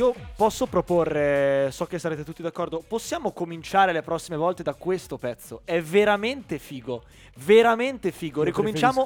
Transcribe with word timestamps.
io 0.00 0.14
posso 0.34 0.66
proporre, 0.66 1.68
so 1.72 1.84
che 1.84 1.98
sarete 1.98 2.24
tutti 2.24 2.40
d'accordo, 2.40 2.82
possiamo 2.86 3.32
cominciare 3.32 3.92
le 3.92 4.00
prossime 4.00 4.38
volte 4.38 4.62
da 4.62 4.72
questo 4.72 5.18
pezzo. 5.18 5.60
È 5.64 5.78
veramente 5.82 6.58
figo, 6.58 7.02
veramente 7.44 8.10
figo. 8.10 8.42
Ricominciamo, 8.42 9.04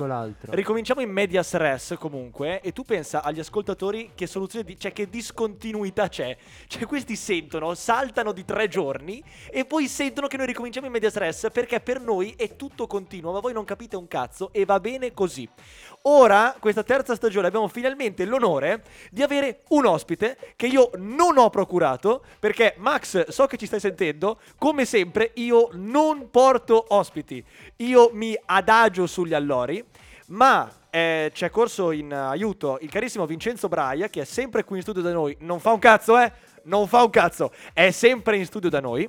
ricominciamo 0.51 1.01
in 1.01 1.11
medias 1.11 1.55
res 1.55 1.95
comunque 1.98 2.60
e 2.60 2.73
tu 2.73 2.83
pensa 2.83 3.23
agli 3.23 3.41
ascoltatori 3.41 4.12
che 4.15 4.27
soluzione 4.27 4.65
di, 4.65 4.79
cioè 4.79 4.93
che 4.93 5.09
discontinuità 5.09 6.09
c'è. 6.09 6.37
Cioè 6.66 6.87
questi 6.87 7.16
sentono, 7.16 7.74
saltano 7.74 8.33
di 8.33 8.45
tre 8.45 8.69
giorni 8.69 9.23
e 9.51 9.65
poi 9.65 9.87
sentono 9.88 10.27
che 10.27 10.37
noi 10.37 10.47
ricominciamo 10.47 10.87
in 10.87 10.93
medias 10.93 11.16
res 11.16 11.48
perché 11.52 11.80
per 11.80 12.01
noi 12.01 12.34
è 12.37 12.57
tutto 12.57 12.87
continuo, 12.87 13.33
ma 13.33 13.41
voi 13.41 13.52
non 13.52 13.65
capite 13.65 13.97
un 13.97 14.09
cazzo 14.09 14.51
e 14.52 14.65
va 14.65 14.80
bene 14.80 15.12
così. 15.12 15.48
Ora, 16.07 16.55
questa 16.59 16.82
terza 16.82 17.15
stagione, 17.15 17.46
abbiamo 17.46 17.69
finalmente 17.69 18.27
l'onore 18.27 18.82
di 19.10 19.23
avere 19.23 19.62
un 19.69 19.87
ospite 19.87 20.37
che 20.55 20.66
io 20.66 20.91
non 20.96 21.38
ho 21.38 21.48
procurato, 21.48 22.24
perché 22.38 22.74
Max, 22.77 23.29
so 23.29 23.46
che 23.46 23.57
ci 23.57 23.65
stai 23.65 23.80
sentendo, 23.80 24.38
come 24.59 24.85
sempre 24.85 25.30
io 25.37 25.71
non 25.73 26.29
porto 26.30 26.85
ospiti, 26.88 27.43
io 27.77 28.10
mi 28.12 28.23
adagio 28.46 29.06
sugli 29.06 29.34
allori, 29.34 29.85
ma 30.29 30.71
eh, 30.90 31.30
ci 31.35 31.45
è 31.45 31.51
corso 31.51 31.90
in 31.90 32.12
aiuto 32.12 32.79
il 32.80 32.90
carissimo 32.90 33.26
Vincenzo 33.26 33.68
Braia, 33.68 34.09
che 34.09 34.21
è 34.23 34.24
sempre 34.24 34.65
qui 34.65 34.76
in 34.76 34.82
studio 34.82 35.02
da 35.02 35.12
noi, 35.12 35.37
non 35.40 35.59
fa 35.59 35.73
un 35.73 35.79
cazzo, 35.80 36.18
eh? 36.18 36.32
Non 36.65 36.87
fa 36.87 37.02
un 37.02 37.10
cazzo, 37.10 37.52
è 37.73 37.90
sempre 37.90 38.37
in 38.37 38.46
studio 38.46 38.71
da 38.71 38.80
noi, 38.80 39.09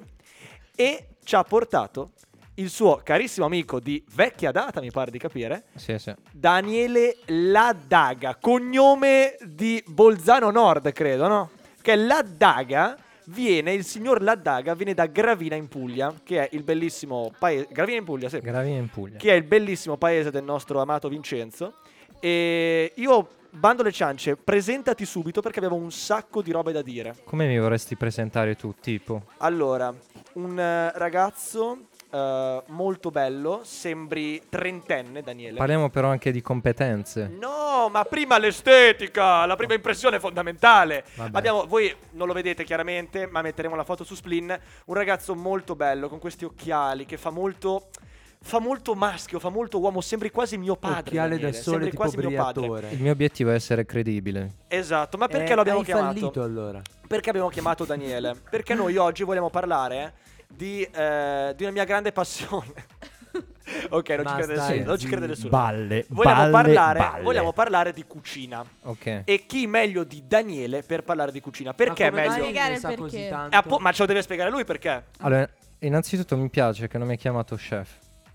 e 0.76 1.08
ci 1.24 1.36
ha 1.36 1.44
portato 1.44 2.12
il 2.56 2.70
suo 2.70 3.02
carissimo 3.04 3.46
amico 3.46 3.80
di 3.80 4.04
vecchia 4.14 4.52
data, 4.52 4.82
mi 4.82 4.92
pare 4.92 5.12
di 5.12 5.18
capire, 5.20 5.66
Sì, 5.76 5.98
sì. 6.00 6.14
Daniele 6.32 7.18
Ladaga, 7.26 8.36
cognome 8.40 9.36
di 9.42 9.84
Bolzano 9.86 10.50
Nord, 10.52 10.92
credo, 10.92 11.28
no? 11.28 11.50
Che 11.82 11.96
Ladaga 11.96 12.98
viene, 13.28 13.74
il 13.74 13.86
signor 13.86 14.22
Ladaga 14.22 14.74
viene 14.76 14.94
da 14.94 15.06
Gravina 15.08 15.56
in 15.56 15.68
Puglia, 15.68 16.14
che 16.24 16.48
è 16.48 16.56
il 16.56 16.64
bellissimo 16.64 17.32
paese, 17.38 17.68
Gravina 17.72 17.98
in 17.98 18.04
Puglia, 18.04 18.30
sì, 18.30 18.40
Gravina 18.40 18.78
in 18.78 18.90
Puglia. 18.90 19.18
che 19.18 19.32
è 19.32 19.36
il 19.36 19.44
bellissimo 19.44 19.98
paese 19.98 20.32
del 20.32 20.44
nostro 20.44 20.82
amato 20.82 21.08
Vincenzo. 21.10 21.76
E 22.20 22.92
io, 22.96 23.28
bando 23.52 23.84
le 23.84 23.92
ciance, 23.92 24.36
presentati 24.36 25.06
subito 25.06 25.42
perché 25.42 25.60
abbiamo 25.60 25.76
un 25.76 25.92
sacco 25.92 26.42
di 26.42 26.52
robe 26.52 26.72
da 26.72 26.82
dire. 26.82 27.16
Come 27.24 27.48
mi 27.48 27.60
vorresti 27.60 27.96
presentare 27.96 28.56
tu, 28.56 28.74
tipo? 28.80 29.24
Allora, 29.38 29.94
un 30.34 30.60
eh, 30.60 30.92
ragazzo 30.98 31.88
eh, 32.10 32.64
molto 32.68 33.12
bello, 33.12 33.62
sembri 33.64 34.42
trentenne, 34.50 35.22
Daniele. 35.22 35.58
Parliamo 35.58 35.90
però 35.90 36.10
anche 36.10 36.32
di 36.32 36.42
competenze. 36.42 37.28
No, 37.40 37.90
ma 37.90 38.04
prima 38.06 38.38
l'estetica, 38.38 39.46
la 39.46 39.56
prima 39.56 39.74
impressione 39.74 40.18
è 40.18 40.20
fondamentale. 40.20 41.04
Vabbè. 41.16 41.38
Abbiamo, 41.38 41.66
voi 41.66 41.94
non 42.12 42.28
lo 42.28 42.34
vedete 42.34 42.64
chiaramente, 42.64 43.28
ma 43.28 43.42
metteremo 43.42 43.76
la 43.76 43.84
foto 43.84 44.04
su 44.04 44.16
Splin. 44.16 44.58
Un 44.86 44.94
ragazzo 44.94 45.36
molto 45.36 45.76
bello, 45.76 46.08
con 46.10 46.20
questi 46.20 46.46
occhiali, 46.46 47.06
che 47.06 47.18
fa 47.18 47.30
molto. 47.30 47.88
Fa 48.38 48.60
molto 48.60 48.94
maschio, 48.94 49.40
fa 49.40 49.50
molto 49.50 49.80
uomo, 49.80 50.02
sembri 50.02 50.30
quasi 50.30 50.56
mio 50.58 50.76
padre. 50.76 51.00
Occhiale 51.10 51.30
da 51.30 51.36
Daniele, 51.46 51.54
sole 51.54 51.64
sembri 51.64 51.90
tipo 51.90 52.02
quasi 52.04 52.18
mio 52.18 52.44
padre. 52.44 52.92
Il 52.92 53.02
mio 53.02 53.12
obiettivo 53.12 53.50
è 53.50 53.56
essere 53.56 53.86
credibile. 53.88 54.58
Esatto, 54.68 55.18
ma 55.18 55.28
perché 55.28 55.54
Eh, 55.54 55.56
lo 55.56 55.62
abbiamo 55.62 55.80
hai 55.80 55.86
chiamato? 55.86 56.14
fallito 56.20 56.44
allora. 56.44 56.80
Perché 57.08 57.30
abbiamo 57.30 57.50
chiamato 57.50 57.86
Daniele? 57.86 58.36
Perché 58.48 58.76
noi 58.76 58.98
oggi 58.98 59.24
vogliamo 59.24 59.50
parlare 59.50 60.14
di, 60.56 60.82
eh, 60.84 61.54
di 61.56 61.64
una 61.64 61.72
mia 61.72 61.84
grande 61.84 62.12
passione. 62.12 62.74
ok, 63.90 64.10
non 64.10 64.26
ci 64.28 64.34
crede 64.34 64.54
stai 64.56 64.68
nessuno. 64.70 64.86
Non 64.86 64.98
ci 64.98 65.08
crede 65.08 65.28
nessuno. 65.28 65.50
Balle, 65.50 66.06
Vogliamo, 66.10 66.36
balle, 66.36 66.52
parlare, 66.52 67.00
balle. 67.00 67.24
vogliamo 67.24 67.54
parlare 67.54 67.94
di 67.94 68.04
cucina. 68.06 68.64
Ok. 68.84 69.22
E 69.26 69.46
chi 69.48 69.68
meglio 69.68 70.04
di 70.04 70.24
Daniele 70.26 70.84
per 70.84 71.04
parlare 71.04 71.32
di 71.32 71.42
cucina? 71.42 71.74
Perché 71.74 72.08
è 72.08 72.12
Ma 72.12 72.18
come 72.18 72.22
meglio? 72.22 72.32
mai 72.32 72.42
Spiegare 72.42 72.70
ne 72.70 72.74
il 72.76 72.80
sa 72.80 72.88
perché. 72.88 73.02
così 73.04 73.26
Eh, 73.26 73.30
tanto? 73.30 73.58
appo- 73.58 73.78
ma 73.80 73.92
ce 73.92 74.02
lo 74.02 74.08
deve 74.08 74.22
spiegare 74.22 74.50
lui 74.50 74.64
perché? 74.66 75.04
Allora, 75.20 75.50
innanzitutto 75.80 76.38
mi 76.38 76.50
piace 76.50 76.88
che 76.88 76.98
non 76.98 77.08
mi 77.08 77.14
hai 77.14 77.20
chiamato 77.20 77.56
chef. 77.56 77.90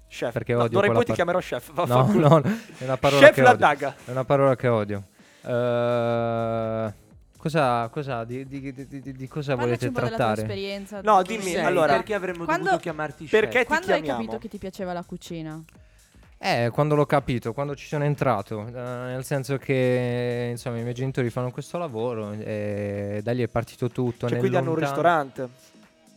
Chef. 0.09 0.33
Perché 0.33 0.53
No, 0.55 0.65
odio 0.65 0.71
d'ora 0.73 0.87
in 0.87 0.93
quella 0.93 1.05
poi 1.07 1.15
ti 1.15 1.23
par- 1.23 1.33
chiamerò 1.33 1.39
chef. 1.39 1.69
No, 1.69 1.75
vaffanculo. 1.87 2.29
no, 2.29 2.43
è 2.79 2.85
una 2.85 2.97
parola 2.97 3.27
Chef 3.27 3.35
che 3.35 3.43
la 3.43 3.51
odio. 3.51 3.59
daga. 3.67 3.95
È 4.05 4.11
una 4.11 4.25
parola 4.25 4.57
che 4.57 4.67
odio. 4.69 5.03
Eh, 5.43 6.93
cosa, 7.41 7.89
cosa, 7.89 8.25
di, 8.25 8.47
di- 8.47 8.73
di- 8.73 9.01
di- 9.01 9.13
di 9.13 9.29
cosa 9.29 9.57
Parlaci 9.57 9.87
volete 9.87 9.87
un 9.87 9.93
po' 9.93 10.01
della 10.01 10.09
tua 10.17 10.17
trattare? 10.27 10.41
esperienza. 10.43 11.01
No, 11.03 11.23
dimmi, 11.23 11.43
sei- 11.43 11.65
allora- 11.65 11.95
perché 11.95 12.15
avremmo 12.15 12.45
Quando- 12.45 12.65
dovuto 12.65 12.83
chiamarti 12.83 13.25
perché 13.25 13.49
chef? 13.49 13.61
ti 13.63 13.67
Quando 13.67 13.93
hai 13.93 14.03
capito 14.03 14.39
che 14.39 14.49
ti 14.49 14.59
piaceva 14.59 14.93
la 14.93 15.03
cucina? 15.03 15.63
Eh, 16.43 16.71
quando 16.73 16.95
l'ho 16.95 17.05
capito, 17.05 17.53
quando 17.53 17.75
ci 17.75 17.87
sono 17.87 18.05
entrato, 18.05 18.67
eh, 18.67 18.71
nel 18.73 19.25
senso 19.25 19.59
che 19.59 20.49
insomma 20.53 20.79
i 20.79 20.83
miei 20.83 20.95
genitori 20.95 21.29
fanno 21.29 21.51
questo 21.51 21.77
lavoro 21.77 22.33
e 22.33 23.21
da 23.23 23.33
lì 23.33 23.43
è 23.43 23.49
partito 23.49 23.89
tutto. 23.91 24.21
Cioè, 24.21 24.31
nel 24.31 24.39
quindi 24.39 24.57
hanno 24.57 24.71
un 24.73 24.79
lontano- 24.79 24.95
ristorante. 24.95 25.49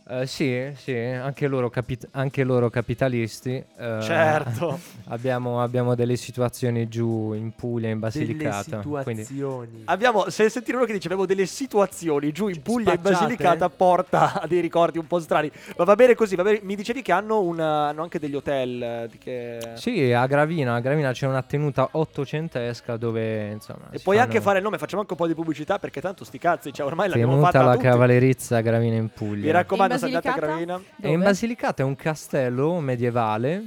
Eh, 0.06 0.26
sì, 0.26 0.70
sì, 0.76 0.94
anche 0.94 1.46
loro, 1.46 1.70
capit- 1.70 2.08
anche 2.10 2.44
loro 2.44 2.68
capitalisti. 2.68 3.52
eh, 3.54 3.98
Certo. 4.02 4.78
abbiamo, 5.08 5.62
abbiamo 5.62 5.94
delle 5.94 6.16
situazioni 6.16 6.88
giù 6.88 7.32
in 7.32 7.52
Puglia, 7.54 7.88
in 7.88 7.98
Delle 7.98 8.10
Basilicata. 8.12 8.80
Quindi, 9.02 9.24
situazioni. 9.24 9.82
Abbiamo, 9.86 10.28
se 10.28 10.50
sentire 10.50 10.76
uno 10.76 10.84
che 10.84 10.92
dice 10.92 11.06
avevo 11.06 11.24
delle 11.24 11.46
situazioni 11.46 12.32
giù 12.32 12.48
in 12.48 12.60
Puglia 12.60 12.92
e 12.92 12.96
in? 12.96 13.00
Basilicata 13.00 13.70
porta 13.70 14.40
a 14.42 14.46
dei 14.46 14.60
ricordi 14.60 14.98
un 14.98 15.06
po' 15.06 15.18
strani. 15.20 15.50
Ma 15.78 15.84
va 15.84 15.94
bene 15.94 16.14
così, 16.14 16.34
va 16.36 16.42
bene. 16.42 16.60
Mi 16.62 16.76
dicevi 16.76 17.00
che 17.00 17.12
hanno, 17.12 17.40
una- 17.40 17.88
hanno 17.88 18.02
anche 18.02 18.18
degli 18.18 18.34
hotel. 18.34 19.08
che... 19.18 19.58
sì, 19.72 20.12
a 20.12 20.26
Gravina, 20.26 20.74
a 20.74 20.80
Gravina 20.80 21.12
c'è 21.12 21.26
una 21.26 21.40
tenuta 21.42 21.88
ottocentesca 21.92 22.98
dove 22.98 23.52
insomma. 23.52 23.86
E 23.90 24.00
puoi 24.00 24.16
fanno- 24.16 24.28
anche 24.28 24.42
fare 24.42 24.58
il 24.58 24.64
nome, 24.64 24.76
facciamo 24.76 25.00
anche 25.00 25.14
un 25.14 25.18
po' 25.18 25.26
di 25.26 25.34
pubblicità 25.34 25.78
perché 25.78 26.02
tanto 26.02 26.24
sti 26.24 26.36
cazzi, 26.38 26.72
cioè 26.74 26.84
ormai 26.84 27.08
l'abbiamo 27.08 27.32
Tenuta 27.32 27.50
fatta 27.50 27.64
la 27.64 27.72
tutti. 27.72 27.84
cavallerizza 27.84 28.58
a 28.58 28.60
Gravina 28.60 28.96
in 28.96 29.08
Puglia. 29.08 29.44
Mi 29.46 29.50
raccomando, 29.50 29.92
Basilicata? 30.00 30.38
Gravina. 30.46 30.82
E 31.00 31.08
in? 31.10 31.20
Basilicata 31.20 31.82
è 31.82 31.84
un 31.86 31.96
castello 31.96 32.78
medievale 32.80 33.62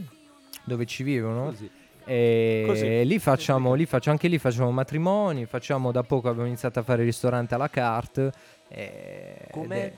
dove 0.63 0.85
ci 0.85 1.03
vivono. 1.03 1.45
Così. 1.45 1.69
E 2.09 2.63
Così. 2.65 3.05
lì 3.05 3.19
facciamo, 3.19 3.73
lì 3.73 3.85
faccio, 3.85 4.09
anche 4.11 4.27
lì 4.29 4.37
facciamo 4.37 4.71
matrimoni. 4.71 5.45
Facciamo 5.45 5.91
da 5.91 6.03
poco 6.03 6.29
abbiamo 6.29 6.47
iniziato 6.47 6.79
a 6.79 6.83
fare 6.83 7.01
il 7.01 7.07
ristorante 7.07 7.53
alla 7.55 7.69
carte. 7.69 8.31
e- 8.69 9.47
Come? 9.51 9.93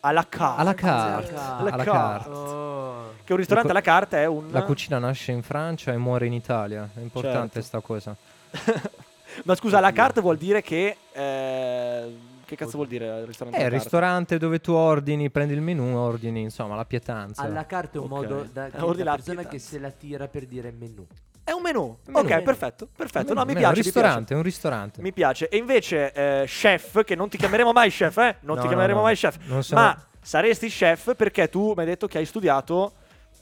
Alla 0.00 0.26
carte. 0.28 0.60
Alla 0.60 0.74
carte. 0.74 1.34
Alla 1.34 1.56
Alla 1.72 1.84
carte. 1.84 1.90
carte. 1.90 2.28
Oh. 2.30 3.12
Che 3.24 3.32
un 3.32 3.38
ristorante 3.38 3.70
alla 3.70 3.80
carta 3.80 4.18
è 4.18 4.26
un... 4.26 4.48
La 4.50 4.62
cucina 4.64 4.98
nasce 4.98 5.30
in 5.32 5.42
Francia 5.42 5.92
e 5.92 5.96
muore 5.96 6.26
in 6.26 6.32
Italia. 6.32 6.88
È 6.94 7.00
importante 7.00 7.60
Certo. 7.62 7.66
sta 7.68 7.80
cosa. 7.80 8.14
Ma 9.44 9.54
scusa, 9.54 9.78
la 9.80 9.92
carte 9.92 10.20
vuol 10.20 10.36
dire 10.36 10.60
che... 10.62 10.96
eh, 11.12 12.16
che 12.56 12.64
cazzo 12.64 12.76
vuol 12.76 12.88
dire 12.88 13.06
il 13.20 13.26
ristorante 13.26 13.58
È 13.58 13.62
alla 13.64 13.74
il 13.74 13.80
ristorante 13.80 14.38
dove 14.38 14.60
tu 14.60 14.72
ordini, 14.72 15.30
prendi 15.30 15.54
il 15.54 15.60
menù, 15.60 15.96
ordini 15.96 16.40
insomma 16.42 16.74
la 16.76 16.84
pietanza. 16.84 17.42
Alla 17.42 17.66
carta 17.66 17.98
è 17.98 18.00
un 18.00 18.04
Ok. 18.04 18.10
modo 18.10 18.46
da 18.52 18.66
Eh, 18.66 18.70
la 18.74 19.04
la 19.04 19.14
persona 19.16 19.44
che 19.44 19.58
se 19.58 19.78
la 19.78 19.90
tira 19.90 20.28
per 20.28 20.46
dire 20.46 20.70
menù. 20.70 21.06
È 21.44 21.50
un 21.50 21.60
menù. 21.62 21.82
Un 21.82 21.96
menù. 22.12 22.18
Ok, 22.18 22.42
perfetto, 22.42 22.88
perfetto. 22.94 23.34
No, 23.34 23.44
mi 23.44 23.52
È 23.52 23.56
piace, 23.56 23.78
un 23.78 23.82
ristorante, 23.82 24.16
piace. 24.18 24.34
è 24.34 24.36
un 24.36 24.42
ristorante. 24.42 25.02
Mi 25.02 25.12
piace. 25.12 25.48
E 25.48 25.56
invece, 25.56 26.12
eh, 26.12 26.44
chef, 26.46 27.02
che 27.04 27.14
non 27.16 27.28
ti 27.28 27.36
chiameremo 27.36 27.72
mai 27.72 27.90
chef, 27.90 28.16
eh? 28.18 28.36
Non 28.40 28.54
No, 28.54 28.62
ti 28.62 28.62
no, 28.62 28.68
chiameremo 28.68 28.98
no. 28.98 29.04
mai 29.04 29.16
chef. 29.16 29.38
Non 29.46 29.62
sono- 29.64 29.80
Ma 29.80 30.04
saresti 30.20 30.68
chef 30.68 31.16
perché 31.16 31.48
tu 31.48 31.72
mi 31.74 31.80
hai 31.80 31.86
detto 31.86 32.06
che 32.06 32.18
hai 32.18 32.26
studiato 32.26 32.92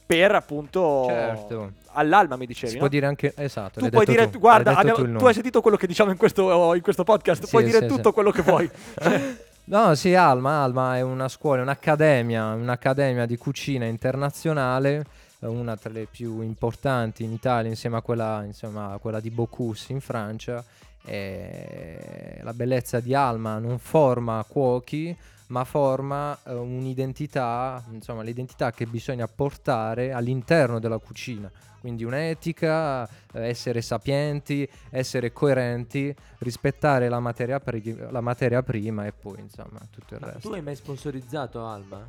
per 0.06 0.34
appunto 0.34 1.05
Certo. 1.08 1.73
All'alma, 1.92 2.37
mi 2.37 2.46
dicevi. 2.46 2.69
Si 2.69 2.75
no? 2.75 2.81
può 2.81 2.88
dire 2.88 3.06
anche 3.06 3.32
esatto. 3.37 3.81
Tu 3.81 3.88
puoi 3.88 4.04
dire, 4.06 4.31
tu, 4.31 4.38
guarda, 4.38 4.76
abbiamo- 4.76 4.96
tu 5.04 5.16
tu 5.16 5.26
hai 5.26 5.34
sentito 5.34 5.60
quello 5.60 5.76
che 5.76 5.87
diciamo 5.87 6.10
in 6.10 6.16
questo, 6.16 6.75
in 6.75 6.82
questo 6.82 7.04
podcast, 7.04 7.44
Sì, 7.44 7.50
puoi 7.50 7.64
dire 7.64 7.81
sì, 7.81 7.87
tutto 7.87 8.08
sì. 8.08 8.14
quello 8.14 8.31
che 8.31 8.42
vuoi. 8.42 8.70
No, 9.70 9.94
sì, 9.94 10.14
Alma, 10.14 10.64
Alma 10.64 10.96
è 10.96 11.00
una 11.00 11.28
scuola, 11.28 11.60
è 11.60 11.62
un'accademia, 11.62 12.54
un'accademia 12.54 13.25
di 13.25 13.37
cucina 13.37 13.84
internazionale, 13.84 15.04
una 15.40 15.76
tra 15.76 15.90
le 15.90 16.08
più 16.10 16.40
importanti 16.40 17.22
in 17.22 17.31
Italia 17.31 17.70
insieme 17.70 17.96
a 17.98 18.00
quella, 18.02 18.42
insomma, 18.44 18.94
a 18.94 18.98
quella 18.98 19.20
di 19.20 19.31
Bocuse 19.31 19.92
in 19.92 20.00
Francia. 20.00 20.64
E 21.04 22.40
la 22.42 22.52
bellezza 22.52 22.98
di 22.98 23.14
Alma 23.14 23.58
non 23.58 23.78
forma 23.78 24.44
cuochi, 24.48 25.16
ma 25.48 25.64
forma 25.64 26.37
eh, 26.44 26.52
un'identità, 26.52 27.82
insomma, 27.92 28.22
l'identità 28.22 28.72
che 28.72 28.87
bisogna 28.87 29.28
portare 29.28 30.12
all'interno 30.12 30.81
della 30.81 30.98
cucina. 30.98 31.50
Quindi 31.81 32.05
un'etica, 32.05 33.09
eh, 33.32 33.49
essere 33.49 33.81
sapienti, 33.81 34.69
essere 34.91 35.32
coerenti, 35.32 36.15
rispettare 36.38 37.09
la 37.09 37.21
materia, 37.21 37.59
pri- 37.59 37.97
la 38.11 38.21
materia 38.21 38.62
prima 38.62 39.06
e 39.06 39.12
poi 39.12 39.41
insomma 39.41 39.79
tutto 39.91 40.15
il 40.15 40.21
Ma 40.21 40.32
resto. 40.32 40.49
tu 40.49 40.55
hai 40.55 40.62
mai 40.62 40.77
sponsorizzato 40.77 41.65
Alma? 41.65 42.06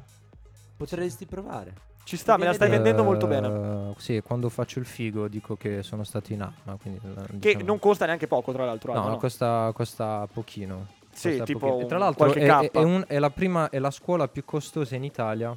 Potresti 0.77 1.25
provare. 1.25 1.73
Ci 2.03 2.17
sta, 2.17 2.35
me 2.35 2.45
la 2.45 2.53
stai 2.53 2.69
vendendo 2.69 3.03
molto 3.03 3.27
Eh, 3.27 3.29
bene. 3.29 3.93
Sì, 3.97 4.19
quando 4.21 4.49
faccio 4.49 4.79
il 4.79 4.85
figo 4.85 5.27
dico 5.27 5.55
che 5.55 5.83
sono 5.83 6.03
stato 6.03 6.33
in 6.33 6.41
Alma. 6.41 6.77
Quindi, 6.81 6.99
eh, 7.05 7.25
Che 7.25 7.37
diciamo- 7.39 7.65
non 7.65 7.79
costa 7.79 8.05
neanche 8.05 8.27
poco, 8.27 8.51
tra 8.51 8.65
l'altro. 8.65 8.93
No, 8.93 9.07
no, 9.07 9.17
costa, 9.17 9.71
costa 9.73 10.27
pochino. 10.33 10.87
Sì, 11.13 11.29
Costa 11.29 11.43
tipo. 11.43 11.79
E 11.79 11.85
tra 11.85 11.97
l'altro 11.99 12.33
è, 12.33 12.69
è 12.71 12.77
un- 12.79 13.03
è 13.07 13.19
la 13.19 13.29
prima, 13.29 13.69
è 13.69 13.77
la 13.79 13.91
scuola 13.91 14.27
più 14.27 14.43
costosa 14.43 14.95
in 14.95 15.03
Italia, 15.03 15.55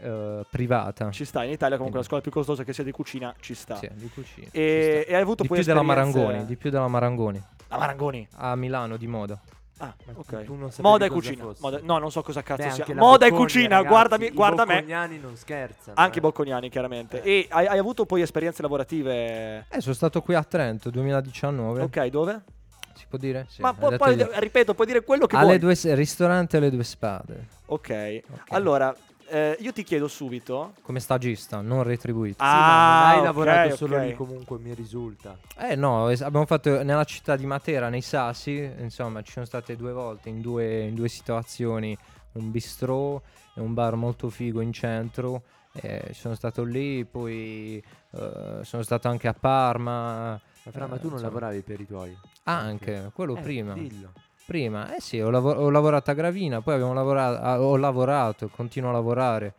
eh, 0.00 0.44
privata. 0.50 1.10
Ci 1.10 1.24
sta, 1.24 1.44
in 1.44 1.50
Italia 1.50 1.76
comunque 1.76 2.00
la 2.00 2.06
scuola 2.06 2.22
più 2.22 2.30
costosa 2.30 2.64
che 2.64 2.72
sia 2.72 2.84
di 2.84 2.92
cucina 2.92 3.34
ci 3.40 3.54
sta. 3.54 3.76
Sì, 3.76 3.88
di 3.94 4.08
cucina. 4.12 4.46
E, 4.50 4.50
ci 4.50 5.00
sta. 5.02 5.12
e 5.12 5.14
hai 5.16 5.22
avuto 5.22 5.42
Di 5.42 5.48
poi 5.48 5.58
più 5.58 5.66
della 5.66 5.80
esperienze- 5.80 6.18
Marangoni, 6.18 6.46
di 6.46 6.56
più 6.56 6.70
della 6.70 6.88
Marangoni. 6.88 7.42
La 7.68 7.78
Marangoni. 7.78 8.28
A 8.36 8.54
Milano 8.56 8.96
di 8.96 9.06
moda. 9.06 9.40
Ah, 9.78 9.94
Ma 10.06 10.12
ok. 10.14 10.44
tu 10.44 10.54
non 10.54 10.70
sapevi 10.70 10.88
Moda 10.88 11.04
e 11.04 11.08
cosa 11.08 11.20
cucina. 11.28 11.42
fosse. 11.44 11.60
Moda- 11.60 11.80
No, 11.82 11.98
non 11.98 12.10
so 12.10 12.22
cosa 12.22 12.42
cazzo 12.42 12.62
Beh, 12.62 12.70
sia. 12.70 12.82
anche 12.84 12.94
la 12.94 13.00
Moda 13.00 13.26
e 13.26 13.28
Bocconi, 13.28 13.44
cucina, 13.46 13.68
ragazzi, 13.76 13.88
guardami, 13.88 14.24
i 14.26 14.30
guarda 14.30 14.64
me. 14.64 14.74
bocconiani 14.76 15.18
non 15.18 15.36
scherzano. 15.36 15.96
Anche 16.00 16.18
eh. 16.18 16.20
Bocconiani, 16.22 16.68
chiaramente. 16.70 17.22
E 17.22 17.46
hai, 17.50 17.66
hai 17.66 17.78
avuto 17.78 18.06
poi 18.06 18.22
esperienze 18.22 18.62
lavorative. 18.62 19.66
Eh, 19.68 19.80
sono 19.82 19.94
stato 19.94 20.22
qui 20.22 20.34
a 20.34 20.42
Trento 20.44 20.88
2019. 20.88 21.82
Ok, 21.82 22.06
dove? 22.06 22.42
Si 22.94 23.04
può 23.06 23.18
dire? 23.18 23.44
Sì, 23.50 23.60
Ma 23.60 23.68
hai 23.68 23.74
poi, 23.78 23.90
detto 23.90 24.04
poi, 24.04 24.16
di- 24.16 24.26
ripeto, 24.32 24.72
puoi 24.72 24.86
dire 24.86 25.04
quello 25.04 25.26
che 25.26 25.36
alle 25.36 25.44
vuoi. 25.44 25.58
due, 25.58 25.74
s- 25.74 25.92
ristorante 25.92 26.56
alle 26.56 26.70
due 26.70 26.82
spade. 26.84 27.46
Ok. 27.66 28.22
Ok. 28.30 28.40
Allora, 28.48 28.96
eh, 29.28 29.56
io 29.60 29.72
ti 29.72 29.82
chiedo 29.82 30.08
subito. 30.08 30.74
Come 30.82 31.00
stagista, 31.00 31.60
non 31.60 31.82
retribuito. 31.82 32.44
Sì, 32.44 32.50
ma 32.56 32.62
non 32.62 33.00
Ah, 33.02 33.08
hai 33.08 33.18
ok, 33.18 33.22
lavorato 33.24 33.76
solo 33.76 33.98
lì 33.98 34.14
comunque, 34.14 34.58
mi 34.58 34.74
risulta. 34.74 35.36
Eh 35.58 35.74
no, 35.74 36.08
es- 36.08 36.20
abbiamo 36.22 36.46
fatto 36.46 36.82
nella 36.82 37.04
città 37.04 37.36
di 37.36 37.46
Matera, 37.46 37.88
nei 37.88 38.02
Sassi, 38.02 38.56
insomma 38.78 39.22
ci 39.22 39.32
sono 39.32 39.44
state 39.44 39.76
due 39.76 39.92
volte 39.92 40.28
in 40.28 40.40
due, 40.40 40.82
in 40.82 40.94
due 40.94 41.08
situazioni, 41.08 41.96
un 42.32 42.50
bistrò 42.50 43.20
e 43.54 43.60
un 43.60 43.74
bar 43.74 43.96
molto 43.96 44.28
figo 44.28 44.60
in 44.60 44.72
centro. 44.72 45.42
Eh, 45.72 46.10
sono 46.12 46.34
stato 46.34 46.64
lì, 46.64 47.04
poi 47.04 47.82
eh, 48.12 48.60
sono 48.62 48.82
stato 48.82 49.08
anche 49.08 49.28
a 49.28 49.34
Parma. 49.34 50.30
Ma 50.32 50.40
Fra, 50.72 50.86
ma 50.86 50.96
eh, 50.96 50.98
tu 50.98 51.04
non 51.04 51.12
insomma. 51.14 51.32
lavoravi 51.32 51.62
per 51.62 51.80
i 51.80 51.86
tuoi? 51.86 52.16
Anche, 52.44 53.10
quello 53.14 53.34
Eh, 53.36 53.40
prima. 53.40 53.74
Dillo. 53.74 54.12
Prima, 54.46 54.94
eh 54.94 55.00
sì, 55.00 55.20
ho, 55.20 55.28
lavo- 55.28 55.54
ho 55.54 55.70
lavorato 55.70 56.12
a 56.12 56.14
Gravina, 56.14 56.60
poi 56.60 56.74
abbiamo 56.74 56.92
lavorato, 56.94 57.62
ho 57.64 57.76
lavorato, 57.76 58.48
continuo 58.48 58.90
a 58.90 58.92
lavorare 58.92 59.54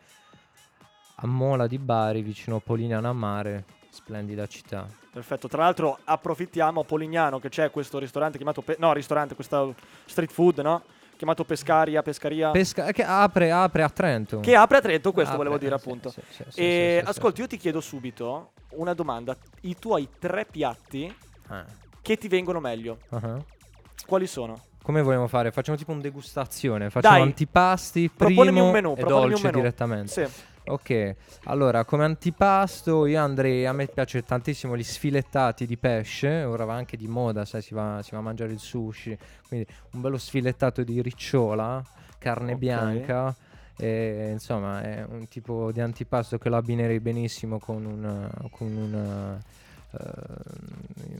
a 1.16 1.28
Mola 1.28 1.68
di 1.68 1.78
Bari, 1.78 2.22
vicino 2.22 2.56
a 2.56 2.60
Polignano 2.63 3.10
a 3.10 3.13
Mare, 3.13 3.66
splendida 3.89 4.48
città. 4.48 4.88
Perfetto. 5.12 5.48
Tra 5.50 5.63
l'altro, 5.63 5.98
approfittiamo 6.04 6.81
a 6.81 6.84
Polignano 6.86 7.39
che 7.39 7.50
c'è 7.50 7.69
questo 7.72 7.98
ristorante 8.00 8.38
chiamato. 8.38 8.62
Pe- 8.62 8.78
no, 8.80 8.94
ristorante, 8.94 9.36
questa 9.36 9.68
street 10.06 10.31
food, 10.31 10.60
no? 10.60 10.84
Chiamato 11.18 11.44
Pescaria, 11.44 12.01
Pescaria. 12.04 12.51
Pesca- 12.51 12.92
che 12.92 13.04
apre, 13.04 13.51
apre 13.51 13.81
a 13.83 13.90
Trento. 13.90 14.40
che 14.40 14.56
apre 14.56 14.78
a 14.78 14.81
Trento, 14.81 15.12
questo 15.12 15.33
Apre, 15.33 15.50
volevo 15.50 15.62
dire 15.62 15.75
eh, 15.75 15.80
sì, 15.80 15.83
appunto. 15.86 16.10
sì, 16.12 16.22
sì, 16.50 16.62
e 16.62 17.01
ascolti, 17.04 17.42
io 17.42 17.48
ti 17.48 17.57
chiedo 17.57 17.81
subito 17.81 18.51
una 18.74 18.94
domanda. 18.94 19.36
I 19.62 19.75
tuoi 19.78 20.07
tre 20.19 20.45
piatti 20.45 21.13
Ah, 21.48 21.66
che 22.01 22.18
ti 22.18 22.28
vengono 22.28 22.60
meglio, 22.60 23.00
ah. 23.10 23.44
quali 24.06 24.28
sono? 24.28 24.62
Come 24.88 25.01
vogliamo 25.01 25.28
fare? 25.28 25.51
Facciamo 25.51 25.75
tipo 25.78 25.92
un 25.92 26.00
degustazione, 26.00 26.89
facciamo 26.89 27.18
Dai. 27.18 27.24
antipasti, 27.24 28.10
Proponimi 28.10 28.45
primo 28.51 28.66
un 28.68 28.72
menù, 28.72 28.92
e 28.94 28.95
proponimi 28.95 29.24
un 29.25 29.30
dolce 29.31 29.45
menù. 29.48 29.57
direttamente. 29.57 30.07
Sì. 30.28 30.42
Ok, 30.68 31.16
allora 31.44 31.84
come 31.84 32.06
antipasto 32.06 33.06
io 33.06 33.22
andrei, 33.22 33.66
a 33.66 33.74
me 33.74 33.88
piace 33.88 34.24
tantissimo 34.24 34.78
gli 34.78 34.84
sfilettati 34.84 35.66
di 35.66 35.75
pesce, 35.75 36.44
ora 36.45 36.63
va 36.63 36.75
anche 36.75 36.95
di 36.95 37.06
moda, 37.06 37.44
sai, 37.44 37.62
si 37.62 37.74
va, 37.74 38.00
si 38.01 38.12
va 38.12 38.19
a 38.19 38.22
mangiare 38.22 38.54
il 38.54 38.60
sushi, 38.60 39.18
quindi 39.50 39.68
un 39.92 40.00
bello 40.00 40.18
sfilettato 40.18 40.81
di 40.84 41.01
ricciola, 41.01 41.83
carne 42.18 42.54
Ok. 42.54 42.57
bianca, 42.57 43.36
e, 43.75 44.30
insomma 44.31 44.81
è 44.83 45.06
un 45.06 45.28
tipo 45.28 45.69
di 45.74 45.81
antipasto 45.81 46.38
che 46.38 46.48
lo 46.48 46.56
abbinerei 46.56 47.01
benissimo 47.01 47.60
con 47.60 47.83
un, 47.83 48.30
con 48.51 48.68
un, 48.74 49.38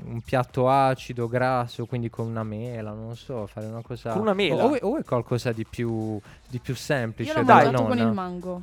un 0.06 0.22
piatto 0.22 0.70
acido, 0.70 1.28
grasso, 1.28 1.86
quindi 1.86 2.10
con 2.10 2.28
una 2.28 2.44
mela, 2.44 2.92
non 2.92 3.16
so, 3.16 3.46
fare 3.48 3.68
una 3.68 3.82
cosa... 3.82 4.12
Con 4.12 4.22
una 4.22 4.34
mela? 4.34 4.66
O, 4.66 4.76
o 4.76 4.98
è 4.98 5.04
qualcosa 5.04 5.52
di 5.52 5.66
più, 5.66 6.20
di 6.48 6.60
più 6.60 6.76
semplice. 6.76 7.32
Io 7.32 7.38
l'ho 7.38 7.44
della 7.44 7.64
mangiato 7.64 7.84
con 7.84 7.98
il 7.98 8.12
mango. 8.12 8.62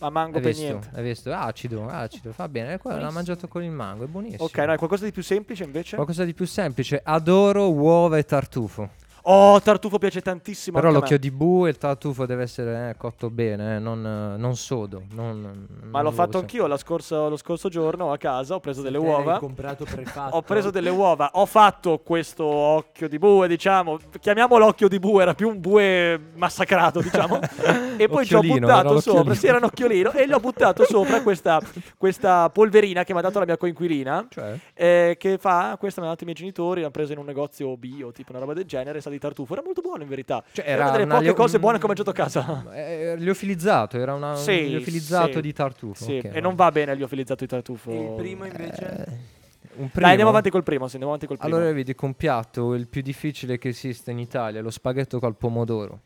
Ma 0.00 0.10
mango 0.10 0.36
Hai 0.36 0.42
per 0.42 0.52
visto? 0.52 0.66
niente. 0.66 0.90
Hai 0.92 1.02
visto? 1.02 1.32
Acido, 1.32 1.88
acido, 1.88 2.32
va 2.36 2.48
bene. 2.48 2.78
L'ha 2.82 3.10
mangiato 3.10 3.48
con 3.48 3.64
il 3.64 3.70
mango, 3.70 4.04
è 4.04 4.06
buonissimo. 4.06 4.44
Ok, 4.44 4.58
no, 4.58 4.72
è 4.72 4.76
qualcosa 4.76 5.04
di 5.04 5.10
più 5.10 5.22
semplice 5.22 5.64
invece? 5.64 5.96
Qualcosa 5.96 6.24
di 6.24 6.34
più 6.34 6.46
semplice. 6.46 7.00
Adoro 7.02 7.72
uova 7.72 8.16
e 8.16 8.24
tartufo. 8.24 8.90
Oh, 9.30 9.60
tartufo 9.60 9.98
piace 9.98 10.22
tantissimo. 10.22 10.76
Però 10.76 10.88
anche 10.88 10.98
a 10.98 11.02
me. 11.02 11.10
l'occhio 11.10 11.18
di 11.18 11.34
bue 11.36 11.68
e 11.68 11.72
il 11.72 11.76
tartufo 11.76 12.24
deve 12.24 12.44
essere 12.44 12.90
eh, 12.90 12.96
cotto 12.96 13.28
bene, 13.28 13.76
eh, 13.76 13.78
non, 13.78 14.00
non 14.38 14.56
sodo. 14.56 15.02
non- 15.10 15.66
Ma 15.90 15.98
l'ho 15.98 16.04
non 16.04 16.14
fatto 16.14 16.32
so. 16.32 16.38
anch'io 16.38 16.66
la 16.66 16.78
scorsa- 16.78 17.28
lo 17.28 17.36
scorso 17.36 17.68
giorno 17.68 18.10
a 18.10 18.16
casa, 18.16 18.54
ho 18.54 18.60
preso 18.60 18.80
delle 18.80 18.98
Te 18.98 19.04
uova. 19.04 19.38
comprato 19.38 19.84
prefatto. 19.84 20.34
Ho 20.34 20.40
preso 20.40 20.70
delle 20.70 20.88
uova, 20.88 21.28
ho 21.34 21.44
fatto 21.44 21.98
questo 21.98 22.44
occhio 22.46 23.06
di 23.06 23.18
bue, 23.18 23.48
diciamo, 23.48 23.98
chiamiamolo 24.18 24.64
occhio 24.64 24.88
di 24.88 24.98
bue, 24.98 25.20
era 25.20 25.34
più 25.34 25.50
un 25.50 25.60
bue 25.60 26.18
massacrato, 26.36 27.02
diciamo. 27.02 27.38
e 27.98 28.08
poi 28.08 28.24
ci 28.24 28.34
ho 28.34 28.40
buttato 28.40 28.98
sopra, 28.98 29.34
sì, 29.34 29.46
era 29.46 29.58
un 29.58 29.64
occhiolino, 29.64 30.12
e 30.12 30.26
gli 30.26 30.32
ho 30.32 30.40
buttato 30.40 30.84
sopra 30.84 31.20
questa, 31.20 31.60
questa 31.98 32.48
polverina 32.48 33.04
che 33.04 33.12
mi 33.12 33.18
ha 33.18 33.22
dato 33.22 33.38
la 33.40 33.44
mia 33.44 33.58
coinquilina. 33.58 34.26
Cioè? 34.30 34.58
eh, 34.72 35.16
che 35.18 35.36
fa, 35.36 35.76
questa 35.78 36.00
mi 36.00 36.06
ha 36.06 36.10
dato 36.10 36.22
i 36.22 36.26
miei 36.26 36.38
genitori, 36.38 36.80
l'hanno 36.80 36.92
presa 36.92 37.12
in 37.12 37.18
un 37.18 37.26
negozio 37.26 37.76
bio, 37.76 38.10
tipo 38.10 38.30
una 38.30 38.40
roba 38.40 38.54
del 38.54 38.64
genere, 38.64 39.02
sa 39.02 39.10
di 39.18 39.26
tartufo, 39.26 39.52
era 39.52 39.62
molto 39.64 39.80
buono 39.80 40.02
in 40.02 40.08
verità. 40.08 40.42
Cioè, 40.52 40.64
Era 40.64 40.74
era 40.74 40.82
una 40.84 40.92
delle 40.92 41.04
una 41.04 41.14
poche 41.14 41.24
lio- 41.26 41.34
cose 41.34 41.58
buone 41.58 41.76
mm, 41.76 41.78
che 41.78 41.84
ho 41.84 41.88
mangiato 41.88 42.10
a 42.10 42.12
casa. 42.14 42.66
Eh, 42.74 43.14
liofilizzato, 43.16 43.98
era 43.98 44.14
una, 44.14 44.34
Sì, 44.36 44.62
un 44.62 44.68
liofilizzato 44.68 45.32
sì. 45.34 45.40
di 45.40 45.52
tartufo. 45.52 46.04
Sì, 46.04 46.22
ok, 46.24 46.30
e 46.34 46.40
non 46.40 46.54
va 46.54 46.70
bene 46.70 46.92
il 46.92 46.98
liofilizzato 46.98 47.44
di 47.44 47.50
tartufo. 47.50 47.90
E 47.90 47.96
il 48.00 48.14
primo 48.16 48.44
invece? 48.46 48.84
Eh, 48.84 49.36
un 49.78 49.88
primo? 49.90 50.00
Dai, 50.00 50.10
andiamo 50.10 50.30
avanti 50.30 50.50
col 50.50 50.62
primo, 50.62 50.86
sì, 50.86 50.92
andiamo 50.94 51.08
avanti 51.14 51.26
col 51.26 51.38
primo. 51.38 51.54
Allora 51.54 51.70
vi 51.72 51.84
dico 51.84 52.06
un 52.06 52.14
piatto, 52.14 52.74
il 52.74 52.88
più 52.88 53.02
difficile 53.02 53.58
che 53.58 53.68
esiste 53.68 54.10
in 54.10 54.18
Italia, 54.18 54.60
lo 54.62 54.70
spaghetto 54.70 55.18
col 55.18 55.36
pomodoro. 55.36 56.00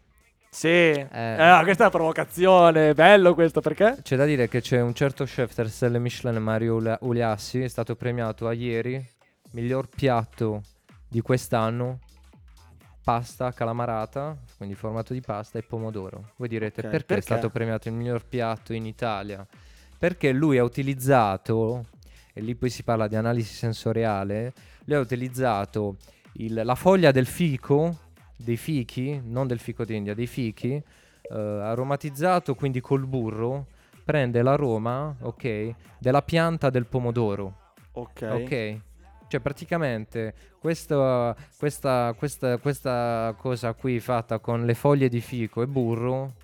Sì, 0.54 0.68
eh. 0.68 1.00
Eh. 1.00 1.60
questa 1.62 1.84
è 1.84 1.86
una 1.86 1.90
provocazione, 1.90 2.92
bello 2.92 3.32
questo, 3.32 3.62
perché? 3.62 3.96
C'è 4.02 4.16
da 4.16 4.26
dire 4.26 4.48
che 4.48 4.60
c'è 4.60 4.82
un 4.82 4.92
certo 4.92 5.24
chef 5.24 5.54
tre 5.54 5.68
stelle 5.68 5.98
Michelin, 5.98 6.42
Mario 6.42 6.98
Uliassi, 7.00 7.62
è 7.62 7.68
stato 7.68 7.96
premiato 7.96 8.46
a 8.46 8.52
ieri, 8.52 9.02
miglior 9.52 9.88
piatto 9.88 10.60
di 11.08 11.22
quest'anno, 11.22 12.00
pasta 13.02 13.52
calamarata, 13.52 14.36
quindi 14.56 14.74
formato 14.74 15.12
di 15.12 15.20
pasta 15.20 15.58
e 15.58 15.62
pomodoro. 15.62 16.30
Voi 16.36 16.48
direte 16.48 16.80
Ok, 16.82 16.88
perché, 16.90 17.04
perché? 17.06 17.20
è 17.20 17.20
stato 17.24 17.50
premiato 17.50 17.88
il 17.88 17.94
miglior 17.94 18.24
piatto 18.24 18.72
in 18.72 18.86
Italia? 18.86 19.46
Perché 19.98 20.32
lui 20.32 20.58
ha 20.58 20.64
utilizzato, 20.64 21.86
e 22.32 22.40
lì 22.40 22.54
poi 22.54 22.70
si 22.70 22.82
parla 22.82 23.08
di 23.08 23.16
analisi 23.16 23.52
sensoriale, 23.52 24.52
lui 24.84 24.96
ha 24.96 25.00
utilizzato 25.00 25.96
il- 26.34 26.60
la 26.64 26.74
foglia 26.74 27.10
del 27.10 27.26
fico, 27.26 27.98
dei 28.36 28.56
fichi, 28.56 29.20
non 29.24 29.46
del 29.46 29.58
fico 29.58 29.84
d'India, 29.84 30.14
dei 30.14 30.26
fichi, 30.26 30.72
eh, 30.74 31.34
aromatizzato 31.38 32.54
quindi 32.54 32.80
col 32.80 33.06
burro, 33.06 33.66
prende 34.04 34.42
l'aroma, 34.42 35.14
ok, 35.20 35.74
della 35.98 36.22
pianta 36.22 36.70
del 36.70 36.86
pomodoro, 36.86 37.70
Ok. 37.92 38.22
ok? 38.30 38.80
Cioè 39.32 39.40
praticamente 39.40 40.34
questa, 40.58 41.34
questa, 41.56 42.14
questa, 42.18 42.58
questa 42.58 43.34
cosa 43.38 43.72
qui 43.72 43.98
fatta 43.98 44.40
con 44.40 44.66
le 44.66 44.74
foglie 44.74 45.08
di 45.08 45.22
fico 45.22 45.62
e 45.62 45.66
burro 45.66 46.34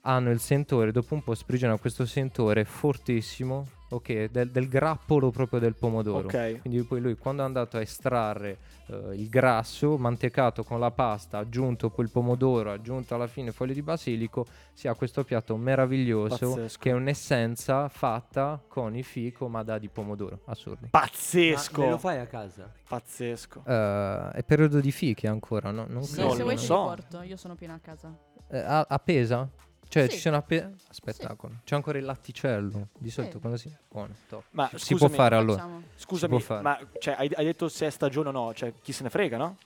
hanno 0.00 0.32
il 0.32 0.40
sentore, 0.40 0.90
dopo 0.90 1.14
un 1.14 1.22
po' 1.22 1.36
sprigionano 1.36 1.78
questo 1.78 2.04
sentore 2.04 2.64
fortissimo, 2.64 3.64
ok, 3.90 4.24
del, 4.30 4.50
del 4.50 4.68
grappolo 4.68 5.30
proprio 5.30 5.58
del 5.60 5.74
pomodoro. 5.74 6.26
Ok. 6.28 6.60
Quindi 6.60 6.82
poi 6.82 7.00
lui 7.00 7.16
quando 7.16 7.42
è 7.42 7.44
andato 7.44 7.76
a 7.76 7.80
estrarre 7.80 8.58
eh, 8.86 9.14
il 9.14 9.28
grasso 9.28 9.96
mantecato 9.96 10.62
con 10.64 10.78
la 10.80 10.90
pasta, 10.90 11.38
aggiunto 11.38 11.90
poi 11.90 12.04
il 12.04 12.10
pomodoro, 12.10 12.70
aggiunto 12.72 13.14
alla 13.14 13.26
fine 13.26 13.52
foglie 13.52 13.74
di 13.74 13.82
basilico, 13.82 14.46
si 14.72 14.88
ha 14.88 14.94
questo 14.94 15.24
piatto 15.24 15.56
meraviglioso 15.56 16.50
Pazzesco. 16.54 16.78
che 16.80 16.90
è 16.90 16.92
un'essenza 16.92 17.88
fatta 17.88 18.60
con 18.68 18.94
il 18.96 19.04
fico 19.04 19.48
ma 19.48 19.62
da 19.62 19.78
di 19.78 19.88
pomodoro, 19.88 20.40
assurdi. 20.46 20.88
Ma 20.90 21.00
Pazzesco. 21.00 21.80
me 21.82 21.90
lo 21.90 21.98
fai 21.98 22.18
a 22.18 22.26
casa? 22.26 22.70
Pazzesco. 22.88 23.62
Eh, 23.66 24.30
è 24.34 24.42
periodo 24.44 24.80
di 24.80 24.92
fichi 24.92 25.26
ancora, 25.26 25.70
no? 25.70 25.86
Non 25.88 26.02
Sì, 26.02 26.14
se 26.14 26.42
vuoi 26.42 26.56
so. 26.58 26.74
li 26.74 26.80
porto, 26.84 27.22
io 27.22 27.36
sono 27.36 27.54
piena 27.54 27.74
a 27.74 27.78
casa. 27.80 28.14
Eh, 28.50 28.58
a, 28.58 28.86
a 28.88 28.98
Pesa? 28.98 29.48
Cioè 29.88 30.04
Sì. 30.04 30.10
ci 30.16 30.18
sono 30.18 30.36
a 30.36 30.42
Pesa? 30.42 30.70
Spettacolo. 30.90 31.54
C'è 31.64 31.74
ancora 31.74 31.98
il 31.98 32.04
latticello. 32.04 32.88
Di 32.98 33.10
solito 33.10 33.34
Sì. 33.34 33.38
quando 33.40 33.56
si... 33.58 33.74
Buono, 33.88 34.14
top. 34.28 34.44
Ma 34.50 34.66
si 34.74 34.94
può 34.94 34.98
scusami, 35.08 35.14
fare 35.14 35.36
allora. 35.36 35.58
Facciamo. 35.58 35.82
Scusami, 35.96 36.30
può 36.30 36.38
fare. 36.40 36.62
ma 36.62 36.78
cioè, 36.98 37.14
hai, 37.18 37.30
hai 37.34 37.44
detto 37.44 37.68
se 37.68 37.86
è 37.86 37.90
stagione 37.90 38.28
o 38.28 38.32
no? 38.32 38.52
Cioè, 38.54 38.72
chi 38.82 38.92
se 38.92 39.02
ne 39.02 39.10
frega, 39.10 39.36
no? 39.38 39.56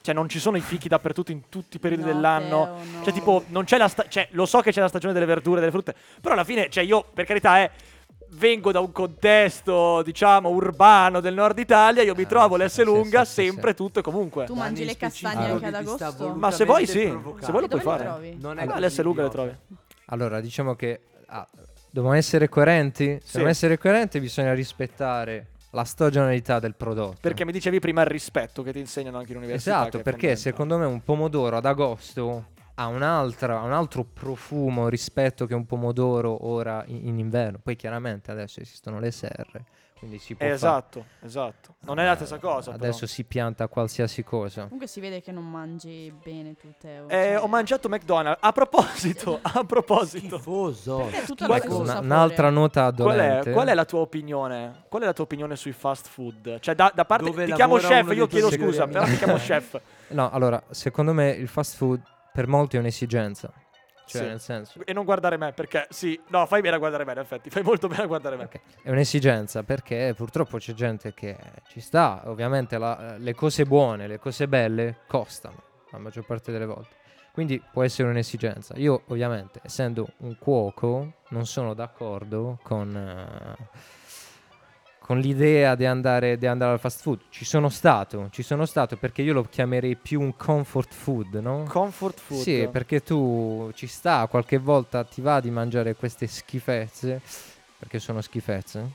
Cioè, 0.00 0.14
non 0.14 0.28
ci 0.28 0.38
sono 0.38 0.56
i 0.56 0.60
fichi 0.60 0.86
dappertutto 0.88 1.32
in 1.32 1.48
tutti 1.48 1.76
i 1.76 1.80
periodi 1.80 2.02
No, 2.04 2.12
dell'anno. 2.12 2.64
Teo, 2.76 2.84
no. 2.98 3.02
Cioè, 3.04 3.12
tipo, 3.12 3.44
non 3.48 3.64
c'è 3.64 3.76
la 3.76 3.88
sta- 3.88 4.06
cioè, 4.08 4.28
lo 4.32 4.46
so 4.46 4.60
che 4.60 4.70
c'è 4.70 4.80
la 4.80 4.86
stagione 4.88 5.12
delle 5.12 5.26
verdure, 5.26 5.58
delle 5.58 5.72
frutte, 5.72 5.96
però 6.20 6.34
alla 6.34 6.44
fine, 6.44 6.70
cioè, 6.70 6.84
io, 6.84 7.02
per 7.12 7.24
carità, 7.26 7.60
eh, 7.62 7.70
vengo 8.30 8.72
da 8.72 8.80
un 8.80 8.92
contesto, 8.92 10.02
diciamo, 10.02 10.48
urbano 10.50 11.20
del 11.20 11.34
nord 11.34 11.58
Italia, 11.58 12.02
io 12.02 12.14
mi 12.14 12.22
Ah, 12.24 12.26
trovo 12.26 12.68
sì, 12.68 12.82
lunga 12.84 13.24
sì, 13.24 13.32
sì, 13.32 13.46
sempre 13.46 13.70
sì. 13.70 13.76
tutto 13.76 13.98
e 14.00 14.02
comunque. 14.02 14.44
Tu 14.46 14.54
mangi 14.54 14.84
le 14.84 14.96
castagne 14.96 15.50
anche 15.50 15.66
ad 15.66 15.74
agosto? 15.74 16.34
Ma 16.34 16.50
se 16.50 16.64
vuoi 16.64 16.86
sì, 16.86 17.06
provocare. 17.06 17.44
se 17.44 17.50
vuoi 17.50 17.62
lo 17.62 17.68
puoi 17.68 17.80
fare. 17.80 18.04
trovi? 18.04 18.36
Non 18.40 18.58
è 18.58 18.62
Ah, 18.62 18.66
così 18.66 18.80
l'S 18.80 19.00
lunga 19.02 19.22
le 19.22 19.28
trovi. 19.30 19.56
Allora, 20.06 20.40
diciamo 20.40 20.74
che 20.74 21.00
ah, 21.26 21.46
dobbiamo 21.90 22.14
essere 22.16 22.48
coerenti. 22.48 23.04
Se 23.06 23.20
Sì. 23.20 23.26
dobbiamo 23.32 23.50
essere 23.50 23.78
coerenti 23.78 24.20
bisogna 24.20 24.52
rispettare 24.54 25.48
la 25.70 25.84
stagionalità 25.84 26.58
del 26.58 26.74
prodotto. 26.74 27.18
Perché 27.20 27.44
mi 27.44 27.52
dicevi 27.52 27.80
prima 27.80 28.00
il 28.02 28.06
rispetto 28.08 28.62
che 28.62 28.72
ti 28.72 28.78
insegnano 28.78 29.18
anche 29.18 29.32
in 29.32 29.38
università. 29.38 29.70
Esatto, 29.80 29.98
perché 29.98 30.34
fondamentale. 30.34 30.36
secondo 30.36 30.78
me 30.78 30.84
un 30.86 31.02
pomodoro 31.02 31.56
ad 31.56 31.64
agosto 31.66 32.46
ha, 32.78 32.86
un'altra- 32.88 33.60
un 33.60 33.72
altro 33.72 34.04
profumo 34.04 34.88
rispetto 34.88 35.46
che 35.46 35.54
un 35.54 35.66
pomodoro 35.66 36.46
ora 36.46 36.82
in, 36.86 37.06
in 37.08 37.18
inverno. 37.18 37.58
Poi 37.62 37.74
chiaramente 37.76 38.30
adesso 38.30 38.60
esistono 38.60 39.00
le 39.00 39.10
serre, 39.10 39.64
quindi 39.98 40.18
si 40.18 40.34
può 40.34 40.44
Eh, 40.44 40.50
fare- 40.50 40.54
esatto, 40.56 41.04
esatto. 41.22 41.74
Non 41.86 41.98
è 41.98 42.04
la 42.04 42.14
stessa 42.16 42.38
cosa. 42.38 42.72
però. 42.72 42.84
Adesso 42.84 43.06
si 43.06 43.24
pianta 43.24 43.66
qualsiasi 43.68 44.22
cosa. 44.22 44.64
Comunque 44.64 44.86
si 44.88 45.00
vede 45.00 45.22
che 45.22 45.32
non 45.32 45.48
mangi 45.50 46.12
bene 46.22 46.54
tu, 46.54 46.68
Teo. 46.78 47.08
Eh, 47.08 47.12
cioè- 47.32 47.38
ho 47.42 47.46
mangiato 47.46 47.88
McDonald's. 47.88 48.40
A 48.42 48.52
proposito, 48.52 49.38
a 49.40 49.64
proposito. 49.64 50.36
Schifoso. 50.36 51.08
Stesso 51.10 51.80
Una- 51.80 52.00
un'altra 52.00 52.50
nota 52.50 52.92
Qual 52.92 53.16
è, 53.16 53.16
dolente. 53.26 53.52
qual 53.52 53.68
è 53.68 53.74
la 53.74 53.84
tua 53.86 54.00
opinione? 54.00 54.84
Qual 54.88 55.00
è 55.00 55.06
la 55.06 55.12
tua 55.14 55.24
opinione 55.24 55.56
sui 55.56 55.72
fast 55.72 56.08
food? 56.08 56.58
Cioè, 56.60 56.74
da, 56.74 56.92
da 56.94 57.06
parte. 57.06 57.24
Dove 57.24 57.46
ti 57.46 57.52
chiamo 57.54 57.76
chef, 57.78 58.12
io 58.14 58.26
chiedo 58.26 58.50
scusa, 58.50 58.86
però 58.86 59.04
ti 59.06 59.16
chiamo 59.16 59.36
chef. 59.36 59.80
No, 60.08 60.30
allora, 60.30 60.62
secondo 60.70 61.14
me 61.14 61.30
il 61.30 61.48
fast 61.48 61.74
food 61.76 62.02
per 62.36 62.46
molti 62.48 62.76
è 62.76 62.78
un'esigenza. 62.80 63.50
Cioè, 64.04 64.20
Sì. 64.20 64.26
nel 64.28 64.40
senso, 64.40 64.80
E 64.84 64.92
non 64.92 65.04
guardare 65.06 65.38
me, 65.38 65.52
perché 65.52 65.86
sì, 65.88 66.20
no, 66.28 66.44
fai 66.46 66.60
bene 66.60 66.76
a 66.76 66.78
guardare 66.78 67.04
me, 67.06 67.12
in 67.12 67.18
effetti. 67.18 67.48
Fai 67.48 67.62
molto 67.62 67.88
bene 67.88 68.02
a 68.02 68.06
guardare 68.06 68.36
me. 68.36 68.44
Ok, 68.44 68.60
È 68.82 68.90
un'esigenza 68.90 69.62
perché 69.62 70.12
purtroppo 70.14 70.58
c'è 70.58 70.74
gente 70.74 71.14
che 71.14 71.34
ci 71.66 71.80
sta, 71.80 72.22
ovviamente 72.26 72.76
la- 72.76 73.16
le 73.16 73.34
cose 73.34 73.64
buone, 73.64 74.06
le 74.06 74.18
cose 74.18 74.46
belle 74.46 74.98
costano 75.06 75.56
la 75.90 75.98
maggior 75.98 76.24
parte 76.24 76.52
delle 76.52 76.66
volte. 76.66 76.94
Quindi 77.32 77.60
può 77.72 77.82
essere 77.82 78.08
un'esigenza. 78.10 78.74
Io 78.76 79.02
ovviamente, 79.08 79.60
essendo 79.64 80.06
un 80.18 80.36
cuoco, 80.38 81.12
non 81.30 81.46
sono 81.46 81.72
d'accordo 81.74 82.58
con, 82.62 82.94
eh, 82.94 83.64
con 85.06 85.20
l'idea 85.20 85.76
di 85.76 85.86
andare, 85.86 86.36
di 86.36 86.46
andare 86.48 86.72
al 86.72 86.80
fast 86.80 87.00
food. 87.00 87.20
Ci 87.28 87.44
sono 87.44 87.68
stato, 87.68 88.28
ci 88.32 88.42
sono 88.42 88.66
stato 88.66 88.96
perché 88.96 89.22
io 89.22 89.32
lo 89.32 89.44
chiamerei 89.44 89.94
più 89.94 90.20
un 90.20 90.36
comfort 90.36 90.92
food, 90.92 91.34
no? 91.34 91.62
Comfort 91.68 92.18
food. 92.18 92.40
Sì, 92.40 92.68
perché 92.72 93.00
tu 93.04 93.70
ci 93.74 93.86
sta, 93.86 94.26
qualche 94.26 94.58
volta 94.58 95.04
ti 95.04 95.20
va 95.20 95.38
di 95.38 95.50
mangiare 95.50 95.94
queste 95.94 96.26
schifezze, 96.26 97.20
perché 97.78 98.00
sono 98.00 98.20
schifezze. 98.20 98.94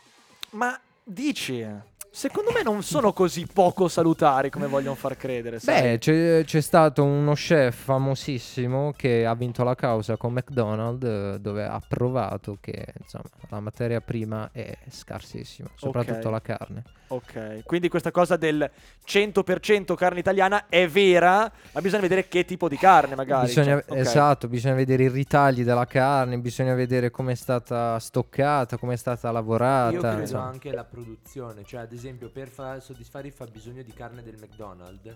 Ma 0.50 0.78
dici, 1.02 1.66
secondo 2.12 2.52
me 2.52 2.62
non 2.62 2.84
sono 2.84 3.14
così 3.14 3.48
poco 3.52 3.88
salutari 3.88 4.50
come 4.50 4.68
vogliono 4.68 4.96
far 4.96 5.16
credere. 5.16 5.60
sai? 5.60 5.82
Beh, 5.82 5.98
c'è, 5.98 6.44
c'è 6.44 6.62
stato 6.62 7.04
uno 7.04 7.34
chef 7.34 7.84
famosissimo 7.84 8.94
che 8.96 9.26
ha 9.26 9.34
vinto 9.34 9.64
la 9.64 9.76
causa 9.76 10.18
con 10.18 10.34
McDonald's 10.34 11.36
dove 11.38 11.64
ha 11.66 11.82
provato 11.88 12.58
che 12.60 12.86
insomma, 13.00 13.24
la 13.50 13.60
materia 13.62 14.02
prima 14.02 14.50
è 14.52 14.78
scarsissima, 14.90 15.70
soprattutto 15.76 16.28
Ok. 16.28 16.32
la 16.32 16.42
carne. 16.42 16.84
Ok, 17.12 17.64
quindi 17.66 17.90
questa 17.90 18.10
cosa 18.12 18.38
del 18.38 18.70
100% 19.06 19.96
carne 19.96 20.20
italiana 20.20 20.68
è 20.70 20.88
vera, 20.88 21.52
ma 21.74 21.82
bisogna 21.82 22.02
vedere 22.04 22.30
che 22.30 22.46
tipo 22.46 22.70
di 22.70 22.78
carne 22.78 23.16
magari. 23.16 23.48
Bisogna, 23.48 23.82
cioè, 23.82 23.92
ok. 23.92 23.98
Esatto, 23.98 24.48
bisogna 24.48 24.76
vedere 24.76 25.04
i 25.04 25.10
ritagli 25.10 25.64
della 25.66 25.86
carne, 25.86 26.38
bisogna 26.40 26.74
vedere 26.74 27.10
come 27.12 27.34
è 27.34 27.36
stata 27.36 28.00
stoccata, 28.00 28.78
come 28.78 28.94
è 28.94 28.98
stata 28.98 29.30
lavorata. 29.30 29.92
Io 29.94 30.00
credo 30.00 30.20
insomma. 30.22 30.44
anche 30.46 30.72
la 30.72 30.86
produzione, 30.86 31.64
cioè 31.66 31.82
ad 31.82 31.88
esempio 31.88 32.00
per 32.32 32.50
fa- 32.50 32.80
soddisfare 32.80 33.28
il 33.28 33.34
fabbisogno 33.34 33.84
di 33.84 33.94
carne 33.94 34.24
del 34.24 34.38
McDonald's 34.40 35.16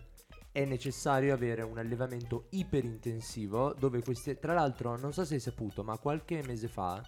è 0.51 0.63
necessario 0.65 1.33
avere 1.33 1.63
un 1.63 1.77
allevamento 1.77 2.45
iperintensivo 2.51 3.73
dove 3.73 4.01
queste, 4.01 4.39
tra 4.39 4.53
l'altro 4.53 4.97
non 4.97 5.11
so 5.11 5.25
se 5.25 5.33
hai 5.33 5.39
saputo, 5.39 5.83
ma 5.83 5.97
qualche 5.97 6.41
mese 6.45 6.67
fa 6.67 7.01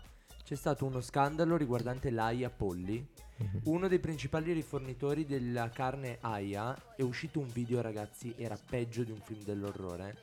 c'è 0.43 0.55
stato 0.55 0.85
uno 0.85 0.99
scandalo 0.99 1.55
riguardante 1.55 2.09
l'AIA 2.09 2.49
Polli. 2.49 3.07
Mhm. 3.37 3.61
Uno 3.65 3.87
dei 3.87 3.99
principali 3.99 4.51
rifornitori 4.51 5.25
della 5.25 5.69
carne 5.69 6.17
AIA 6.19 6.95
è 6.95 7.03
uscito 7.03 7.39
un 7.39 7.47
video 7.47 7.81
ragazzi, 7.81 8.33
era 8.35 8.57
peggio 8.57 9.03
di 9.03 9.11
un 9.11 9.21
film 9.23 9.43
dell'orrore. 9.43 10.15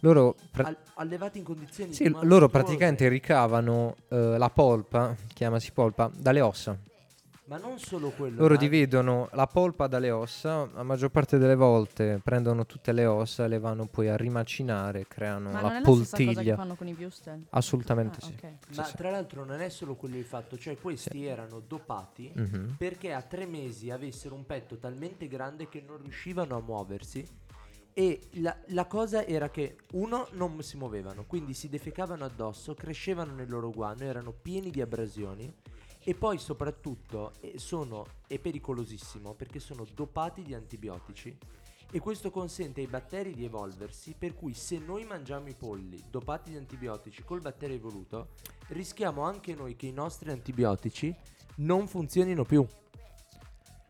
Loro 0.00 0.34
pra- 0.50 0.66
Al- 0.66 0.76
allevati 0.94 1.38
in 1.38 1.44
condizioni 1.44 1.92
Sì, 1.92 2.12
loro 2.22 2.48
praticamente 2.48 3.08
ricavano 3.08 3.94
eh, 4.08 4.36
la 4.36 4.50
polpa, 4.50 5.16
chiamasi 5.32 5.70
polpa, 5.72 6.10
dalle 6.14 6.40
ossa. 6.40 6.76
Ma 7.44 7.56
non 7.58 7.78
solo 7.78 8.10
quello. 8.10 8.40
Loro 8.40 8.54
ma- 8.54 8.60
dividono 8.60 9.28
la 9.32 9.46
polpa 9.48 9.88
dalle 9.88 10.10
ossa, 10.12 10.68
la 10.72 10.84
maggior 10.84 11.10
parte 11.10 11.38
delle 11.38 11.56
volte 11.56 12.20
prendono 12.22 12.64
tutte 12.66 12.92
le 12.92 13.04
ossa 13.04 13.44
e 13.44 13.48
le 13.48 13.58
vanno 13.58 13.86
poi 13.86 14.08
a 14.08 14.16
rimacinare, 14.16 15.06
creano 15.08 15.50
Ma 15.50 15.60
non 15.60 15.70
la 15.72 15.78
è 15.78 15.80
la 15.80 15.92
stessa 15.92 16.16
cosa 16.16 16.22
che 16.22 16.24
poltiglia. 16.34 16.56
fanno 16.56 16.74
con 16.76 16.86
i 16.86 16.94
Wustel? 16.94 17.44
Assolutamente 17.50 18.18
Ah, 18.22 18.26
sì. 18.26 18.32
ok. 18.34 18.52
Sì, 18.70 18.76
Ma 18.78 18.84
sì. 18.84 18.96
tra 18.96 19.10
l'altro 19.10 19.44
non 19.44 19.60
è 19.60 19.68
solo 19.70 19.96
quello 19.96 20.16
il 20.16 20.24
fatto, 20.24 20.56
cioè 20.56 20.78
questi 20.78 21.24
erano 21.26 21.60
dopati 21.66 22.30
Mhm. 22.32 22.76
perché 22.78 23.12
a 23.12 23.22
tre 23.22 23.44
mesi 23.44 23.90
avessero 23.90 24.36
un 24.36 24.46
petto 24.46 24.78
talmente 24.78 25.26
grande 25.26 25.68
che 25.68 25.82
non 25.84 25.98
riuscivano 26.00 26.56
a 26.56 26.60
muoversi 26.60 27.26
e 27.94 28.20
la, 28.34 28.56
la 28.68 28.86
cosa 28.86 29.26
era 29.26 29.50
che 29.50 29.76
uno 29.92 30.28
non 30.32 30.62
si 30.62 30.76
muovevano, 30.78 31.24
quindi 31.26 31.52
si 31.54 31.68
defecavano 31.68 32.24
addosso, 32.24 32.74
crescevano 32.74 33.34
nel 33.34 33.50
loro 33.50 33.70
guano, 33.70 34.04
erano 34.04 34.32
pieni 34.32 34.70
di 34.70 34.80
abrasioni 34.80 35.52
e 36.04 36.14
poi 36.14 36.38
soprattutto 36.38 37.32
eh, 37.40 37.58
sono, 37.58 38.06
è 38.26 38.38
pericolosissimo 38.38 39.34
perché 39.34 39.58
sono 39.60 39.86
dopati 39.94 40.42
di 40.42 40.54
antibiotici 40.54 41.36
e 41.94 41.98
questo 42.00 42.30
consente 42.30 42.80
ai 42.80 42.86
batteri 42.86 43.34
di 43.34 43.44
evolversi 43.44 44.14
per 44.18 44.34
cui 44.34 44.54
se 44.54 44.78
noi 44.78 45.04
mangiamo 45.04 45.48
i 45.48 45.54
polli 45.54 46.02
dopati 46.10 46.50
di 46.50 46.56
antibiotici 46.56 47.22
col 47.22 47.40
batterio 47.40 47.76
evoluto 47.76 48.30
rischiamo 48.68 49.22
anche 49.22 49.54
noi 49.54 49.76
che 49.76 49.86
i 49.86 49.92
nostri 49.92 50.30
antibiotici 50.30 51.14
non 51.56 51.86
funzionino 51.86 52.44
più 52.44 52.66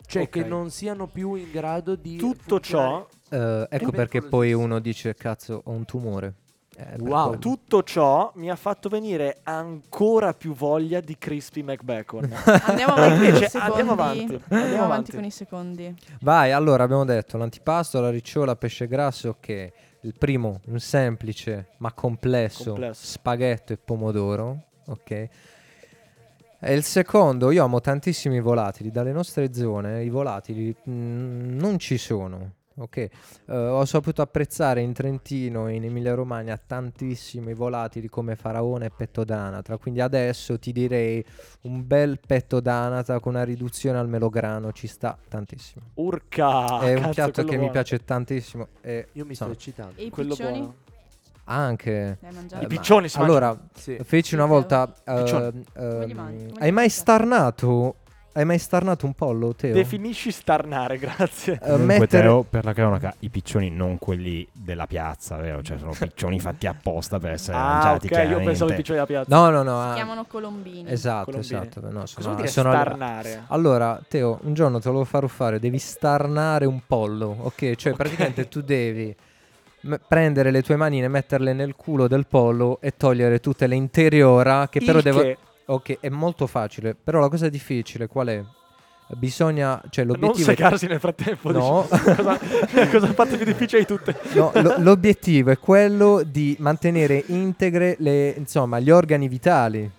cioè 0.07 0.23
Ok. 0.25 0.29
che 0.29 0.45
non 0.45 0.71
siano 0.71 1.07
più 1.07 1.35
in 1.37 1.51
grado 1.51 1.95
di 1.95 2.17
Tutto 2.17 2.61
ciò, 2.61 3.09
funzionare. 3.31 3.69
Eh, 3.71 3.77
ecco 3.77 3.91
perché 3.93 4.21
poi 4.21 4.53
uno 4.53 4.79
dice 4.79 5.15
cazzo 5.15 5.63
ho 5.65 5.71
un 5.71 5.87
tumore. 5.87 6.35
Eh, 6.77 6.97
Wow, 7.01 7.25
quello. 7.27 7.39
tutto 7.39 7.83
ciò 7.83 8.33
mi 8.37 8.51
ha 8.51 8.57
fatto 8.57 8.89
venire 8.89 9.41
ancora 9.43 10.33
più 10.33 10.55
voglia 10.55 11.01
di 11.01 11.17
Crispy 11.19 11.63
McBacon. 11.63 12.33
Andiamo 12.65 12.95
avanti 12.95 13.17
con 13.19 13.25
i 13.25 13.27
Invece, 13.29 13.49
secondi. 13.49 13.69
andiamo 13.71 13.93
avanti, 13.93 14.21
Andiamo 14.23 14.39
andiamo 14.49 14.65
avanti 14.65 14.83
avanti. 14.85 15.11
con 15.13 15.25
i 15.25 15.31
secondi. 15.31 15.95
Vai, 16.21 16.53
allora 16.53 16.85
abbiamo 16.85 17.05
detto 17.05 17.37
l'antipasto, 17.37 18.01
la 18.01 18.11
ricciola, 18.11 18.57
pesce 18.57 18.87
grasso 18.87 19.37
che 19.39 19.73
il 20.01 20.15
primo 20.19 20.61
un 20.67 20.81
semplice 20.81 21.69
ma 21.79 21.93
complesso, 21.93 22.71
Complesso. 22.71 23.05
spaghetto 23.07 23.73
e 23.75 23.77
pomodoro, 23.77 24.63
ok? 24.87 25.29
E 26.65 26.75
il 26.75 26.85
secondo, 26.85 27.51
io 27.51 27.65
amo 27.65 27.81
tantissimi 27.81 28.41
volatili, 28.41 28.91
dalle 28.91 29.13
nostre 29.13 29.53
zone 29.53 30.05
i 30.05 30.09
volatili 30.09 30.75
mm, 30.89 31.59
non 31.59 31.79
ci 31.79 31.99
sono, 31.99 32.53
ok? 32.77 32.97
Eh, 32.97 33.11
ho 33.57 33.85
saputo 33.85 34.23
apprezzare 34.23 34.81
in 34.81 34.93
Trentino 34.93 35.69
e 35.69 35.75
in 35.75 35.85
Emilia 35.85 36.15
Romagna 36.15 36.57
tantissimo 36.57 37.51
i 37.51 37.55
volatili 37.55 38.09
come 38.09 38.37
faraone 38.37 38.87
e 38.87 38.91
petto 38.97 39.25
d'anatra, 39.25 39.77
quindi 39.79 40.01
adesso 40.01 40.59
ti 40.59 40.73
direi 40.73 41.25
un 41.63 41.87
bel 41.87 42.19
petto 42.25 42.61
d'anatra 42.61 43.21
con 43.21 43.35
una 43.35 43.45
riduzione 43.45 43.99
al 43.99 44.09
melograno 44.09 44.73
ci 44.73 44.87
sta 44.87 45.17
tantissimo. 45.29 45.87
Urca! 45.95 46.81
è 46.81 46.95
un 46.95 47.01
cazzo, 47.03 47.13
piatto 47.13 47.43
che 47.45 47.51
mi 47.53 47.57
buono. 47.57 47.71
piace 47.73 48.05
tantissimo. 48.05 48.69
E, 48.81 49.09
io 49.13 49.25
mi 49.25 49.31
insomma, 49.31 49.53
sto 49.55 49.61
eccitando 49.61 49.93
E 49.97 50.05
i 50.05 50.11
Quello 50.11 50.35
piccioni? 50.35 50.59
buono. 50.59 50.75
anche. 51.45 52.19
Eh? 52.21 52.29
I 52.29 52.33
ma- 52.61 52.67
piccioni 52.67 53.01
mangiano. 53.03 53.25
Allora, 53.25 53.59
sì. 53.75 53.99
feci 54.03 54.35
una 54.35 54.47
volta. 54.47 54.93
Come 55.05 56.07
li 56.07 56.53
hai 56.59 56.73
mai 56.73 56.89
starnato? 56.89 57.97
Hai 58.35 58.47
mai 58.47 58.59
starnato 58.59 59.05
un 59.05 59.13
pollo, 59.13 59.55
Teo? 59.55 59.75
Definisci 59.75 60.31
starnare, 60.31 60.97
grazie. 60.97 61.55
Eh, 61.55 61.59
Comunque 61.59 61.99
mettere- 61.99 62.23
Teo, 62.23 62.43
per 62.49 62.65
la 62.65 62.73
cronaca, 62.73 63.15
i 63.19 63.29
piccioni 63.29 63.69
non 63.69 63.99
quelli 63.99 64.47
della 64.53 64.87
piazza, 64.87 65.37
vero? 65.37 65.61
Cioè 65.63 65.77
sono 65.77 65.93
piccioni 65.99 66.41
fatti 66.41 66.67
apposta 66.67 67.19
per 67.19 67.33
essere 67.33 67.59
ah, 67.59 67.61
mangiati 67.61 68.07
ok, 68.07 68.11
io 68.13 68.17
chiaramente. 68.17 68.45
pensavo 68.45 68.71
ai 68.71 68.77
piccioni 68.77 68.99
della 69.05 69.07
piazza. 69.11 69.37
No, 69.37 69.51
no, 69.51 69.63
no. 69.63 69.83
Si 69.83 69.89
ah, 69.91 69.95
chiamano 69.95 70.25
colombini. 70.25 70.91
esatto, 70.91 71.25
Colombini. 71.27 71.55
esatto. 71.61 71.81
No, 71.83 72.01
Cosa 72.01 72.07
sono, 72.07 72.25
vuol 72.25 72.37
dire 72.37 72.49
sono- 72.49 72.71
starnare? 72.73 73.45
Allora, 73.49 74.01
Teo, 74.09 74.39
un 74.45 74.55
giorno 74.55 74.81
te 74.81 74.89
lo 74.91 75.05
farò 75.05 75.27
fare. 75.27 75.59
Devi 75.61 75.79
starnare 75.79 76.65
un 76.65 76.81
pollo, 76.87 77.37
ok? 77.39 77.75
Cioè, 77.75 77.93
Ok. 77.93 77.99
praticamente 77.99 78.49
tu 78.49 78.63
devi 78.63 79.15
prendere 80.09 80.51
le 80.51 80.63
tue 80.63 80.77
manine, 80.77 81.07
metterle 81.09 81.53
nel 81.53 81.75
culo 81.77 82.09
del 82.09 82.25
pollo 82.27 82.79
e 82.81 82.97
togliere 82.97 83.41
tutte 83.41 83.67
le 83.67 83.75
interiora. 83.75 84.69
Che 84.71 84.81
però 84.81 84.99
Il 84.99 85.05
devo. 85.05 85.21
che 85.21 85.37
Ok, 85.67 85.99
è 86.01 86.09
molto 86.09 86.47
facile, 86.47 86.95
però 86.95 87.21
la 87.21 87.29
cosa 87.29 87.49
difficile 87.49 88.07
qual 88.07 88.29
è? 88.29 88.43
Bisogna, 89.15 89.81
cioè 89.91 90.05
non 90.05 90.15
l'obiettivo 90.15 90.51
è- 90.51 90.55
secarsi 90.55 90.87
nel 90.87 90.99
frattempo. 90.99 91.51
No. 91.51 91.87
diciamo. 91.91 92.15
cosa, 92.17 92.39
cosa 92.91 93.07
ha 93.09 93.13
fatto 93.13 93.37
più 93.37 93.45
difficile 93.45 93.81
di 93.81 93.87
tutte? 93.87 94.19
no, 94.33 94.51
lo- 94.55 94.77
l'obiettivo 94.79 95.51
è 95.51 95.59
quello 95.59 96.23
di 96.25 96.57
mantenere 96.61 97.23
integre 97.27 97.97
le, 97.99 98.31
insomma, 98.31 98.79
gli 98.81 98.91
organi 98.91 99.29
vitali. 99.29 99.91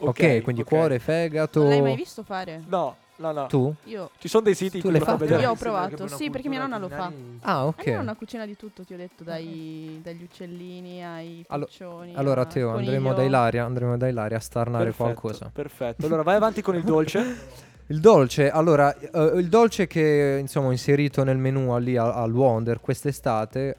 Ok, 0.00 0.40
quindi 0.42 0.62
ok. 0.62 0.66
cuore, 0.66 0.98
fegato. 0.98 1.60
Non 1.60 1.68
l'hai 1.68 1.82
mai 1.82 1.94
visto 1.96 2.22
fare? 2.24 2.62
No, 2.66 2.96
no, 3.16 3.32
no. 3.32 3.46
Tu? 3.46 3.74
Io. 3.84 4.10
Ci 4.18 4.28
sono 4.28 4.42
dei 4.44 4.54
siti 4.54 4.80
Tu 4.80 4.86
in 4.88 4.92
le 4.94 4.98
cui 4.98 5.06
lo 5.06 5.12
fa 5.12 5.18
fai? 5.18 5.26
vedere. 5.28 5.42
Io 5.46 5.50
ho 5.50 5.54
provato, 5.54 6.06
sì, 6.08 6.30
perché 6.30 6.48
mia 6.48 6.60
nonna 6.60 6.78
lo 6.78 6.88
fa. 6.88 7.12
Ah, 7.42 7.66
ok. 7.66 7.94
Ho 7.96 8.00
una 8.00 8.14
cucina 8.14 8.46
di 8.46 8.56
tutto, 8.56 8.84
ti 8.84 8.94
ho 8.94 8.96
detto, 8.96 9.22
dai, 9.24 10.00
dagli 10.02 10.22
uccellini 10.22 11.04
ai 11.04 11.44
piccioni. 11.48 12.14
Allora, 12.14 12.42
a 12.42 12.46
Teo, 12.46 12.70
andremo 12.74 13.12
da 13.14 13.22
Ilaria, 13.22 13.64
andremo 13.64 13.96
da 13.96 14.08
Ilaria 14.08 14.36
a 14.36 14.40
starnare 14.40 14.84
Perfetto, 14.84 15.02
qualcosa. 15.04 15.50
Perfetto. 15.52 16.06
Allora 16.06 16.22
vai 16.22 16.36
avanti 16.36 16.62
con 16.62 16.74
il 16.74 16.82
dolce. 16.82 17.60
Il 17.88 17.98
dolce, 18.00 18.48
allora, 18.48 18.96
eh, 18.96 19.32
il 19.38 19.48
dolce 19.48 19.86
che 19.86 20.38
insomma 20.40 20.68
ho 20.68 20.70
inserito 20.70 21.24
nel 21.24 21.36
menù 21.36 21.76
lì 21.78 21.96
al, 21.96 22.10
al 22.10 22.32
Wonder 22.32 22.80
quest'estate 22.80 23.76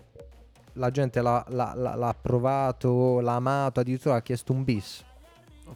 la 0.74 0.92
gente 0.92 1.22
l'ha, 1.22 1.44
l'ha- 1.50 1.74
l'ha- 1.76 1.96
l'ha 1.96 2.16
provato, 2.20 3.22
l'ha 3.22 3.36
amato, 3.36 3.80
addirittura 3.80 4.16
ha 4.16 4.22
chiesto 4.22 4.52
un 4.54 4.64
bis. 4.64 5.04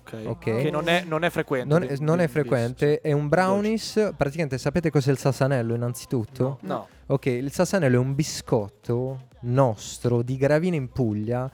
Ok. 0.01 0.23
Ok. 0.25 0.43
Che 0.43 0.69
non 0.71 0.87
è, 0.87 1.03
non 1.05 1.23
è 1.23 1.29
frequente. 1.29 1.67
Non, 1.67 1.81
di- 1.81 1.87
è- 1.87 1.97
non 1.99 2.17
di- 2.17 2.23
è 2.23 2.25
di- 2.25 2.31
frequente, 2.31 3.01
è 3.01 3.11
un 3.11 3.27
brownies, 3.27 4.11
praticamente 4.15 4.57
sapete 4.57 4.89
cos'è 4.89 5.11
il 5.11 5.17
sasanello 5.17 5.75
innanzitutto? 5.75 6.59
No. 6.61 6.87
Ok, 7.07 7.25
il 7.27 7.51
sasanello 7.51 7.95
è 7.95 7.99
un 7.99 8.15
biscotto 8.15 9.27
nostro 9.41 10.21
di 10.21 10.35
Gravina 10.37 10.75
in 10.75 10.89
Puglia, 10.89 11.49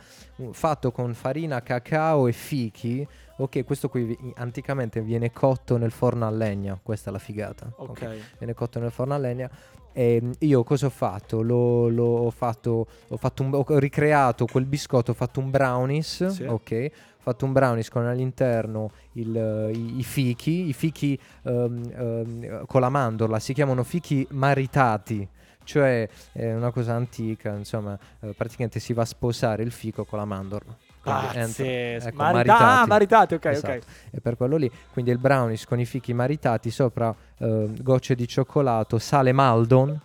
fatto 0.52 0.92
con 0.92 1.14
farina, 1.14 1.62
cacao 1.62 2.28
e 2.28 2.32
fichi. 2.32 3.06
Ok, 3.38 3.64
questo 3.66 3.90
qui 3.90 4.16
anticamente 4.36 5.02
viene 5.02 5.32
cotto 5.32 5.78
nel 5.78 5.92
forno 5.92 6.26
a 6.26 6.30
legna, 6.30 6.80
questa 6.82 7.10
è 7.10 7.14
la 7.14 7.20
figata. 7.20 7.72
Ok. 7.78 8.08
Viene 8.38 8.54
cotto 8.54 8.80
nel 8.80 8.92
forno 8.92 9.14
a 9.14 9.18
legna. 9.18 9.50
E 9.96 10.20
mm, 10.24 10.32
io 10.40 10.64
cosa 10.64 10.88
ho 10.88 10.90
fatto? 10.90 11.42
L'ho, 11.42 11.88
l'ho- 11.88 12.26
ho, 12.26 12.30
fatto, 12.32 12.88
ho, 13.08 13.18
fatto 13.18 13.44
un- 13.44 13.54
ho 13.54 13.78
ricreato 13.78 14.46
quel 14.48 14.66
biscotto, 14.66 15.12
ho 15.12 15.14
fatto 15.14 15.40
un 15.40 15.52
brownies, 15.52 16.26
Sì. 16.28 16.44
ok? 16.44 16.92
Fatto 17.24 17.46
un 17.46 17.53
brownies 17.53 17.88
con 17.88 18.06
all'interno 18.06 18.92
il, 19.13 19.34
eh, 19.34 19.72
i, 19.72 20.00
i 20.00 20.03
fichi, 20.03 20.68
i 20.68 20.74
fichi 20.74 21.18
ehm, 21.44 21.92
ehm, 21.96 22.65
con 22.65 22.82
la 22.82 22.89
mandorla, 22.89 23.39
si 23.39 23.53
chiamano 23.53 23.84
fichi 23.84 24.27
maritati. 24.32 25.25
Cioè 25.63 26.10
è 26.34 26.53
una 26.53 26.72
cosa 26.72 26.94
antica, 26.94 27.56
insomma, 27.56 27.98
eh, 28.20 28.34
praticamente 28.36 28.82
si 28.82 28.92
va 28.92 29.03
a 29.03 29.06
sposare 29.06 29.63
il 29.63 29.72
fico 29.72 30.03
con 30.03 30.20
la 30.20 30.25
mandorla. 30.25 30.75
Pazzesco. 31.01 31.63
ecco, 32.10 32.24
Marita- 32.24 32.82
ah, 32.82 32.86
maritati, 32.88 33.34
ok, 33.36 33.46
Esatto. 33.46 33.72
ok. 33.72 33.84
E 34.12 34.20
per 34.20 34.36
quello 34.36 34.58
lì, 34.58 34.70
quindi 34.92 35.12
il 35.12 35.18
brownies 35.18 35.65
con 35.65 35.80
i 35.80 35.86
fichi 35.86 36.13
maritati, 36.13 36.72
sopra 36.72 37.15
eh, 37.38 37.70
gocce 37.80 38.15
di 38.15 38.27
cioccolato, 38.27 39.00
sale 39.00 39.32
Maldon, 39.32 39.98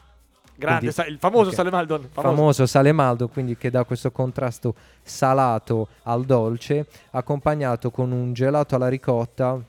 Grande, 0.58 0.78
Quindi- 0.80 0.94
sa- 0.96 1.06
il 1.06 1.18
famoso 1.18 1.50
ok. 1.50 1.54
Sale 1.54 1.70
Maldon. 1.70 2.08
famoso. 2.10 2.34
Famoso. 2.34 2.66
sale 2.66 2.92
Maldo, 2.92 3.28
quindi 3.28 3.56
che 3.56 3.70
dà 3.70 3.84
questo 3.84 4.10
contrasto 4.10 4.74
salato 5.02 5.88
al 6.04 6.24
dolce, 6.24 6.86
accompagnato 7.10 7.90
con 7.90 8.10
un 8.10 8.32
gelato 8.32 8.74
alla 8.74 8.88
ricotta 8.88 9.60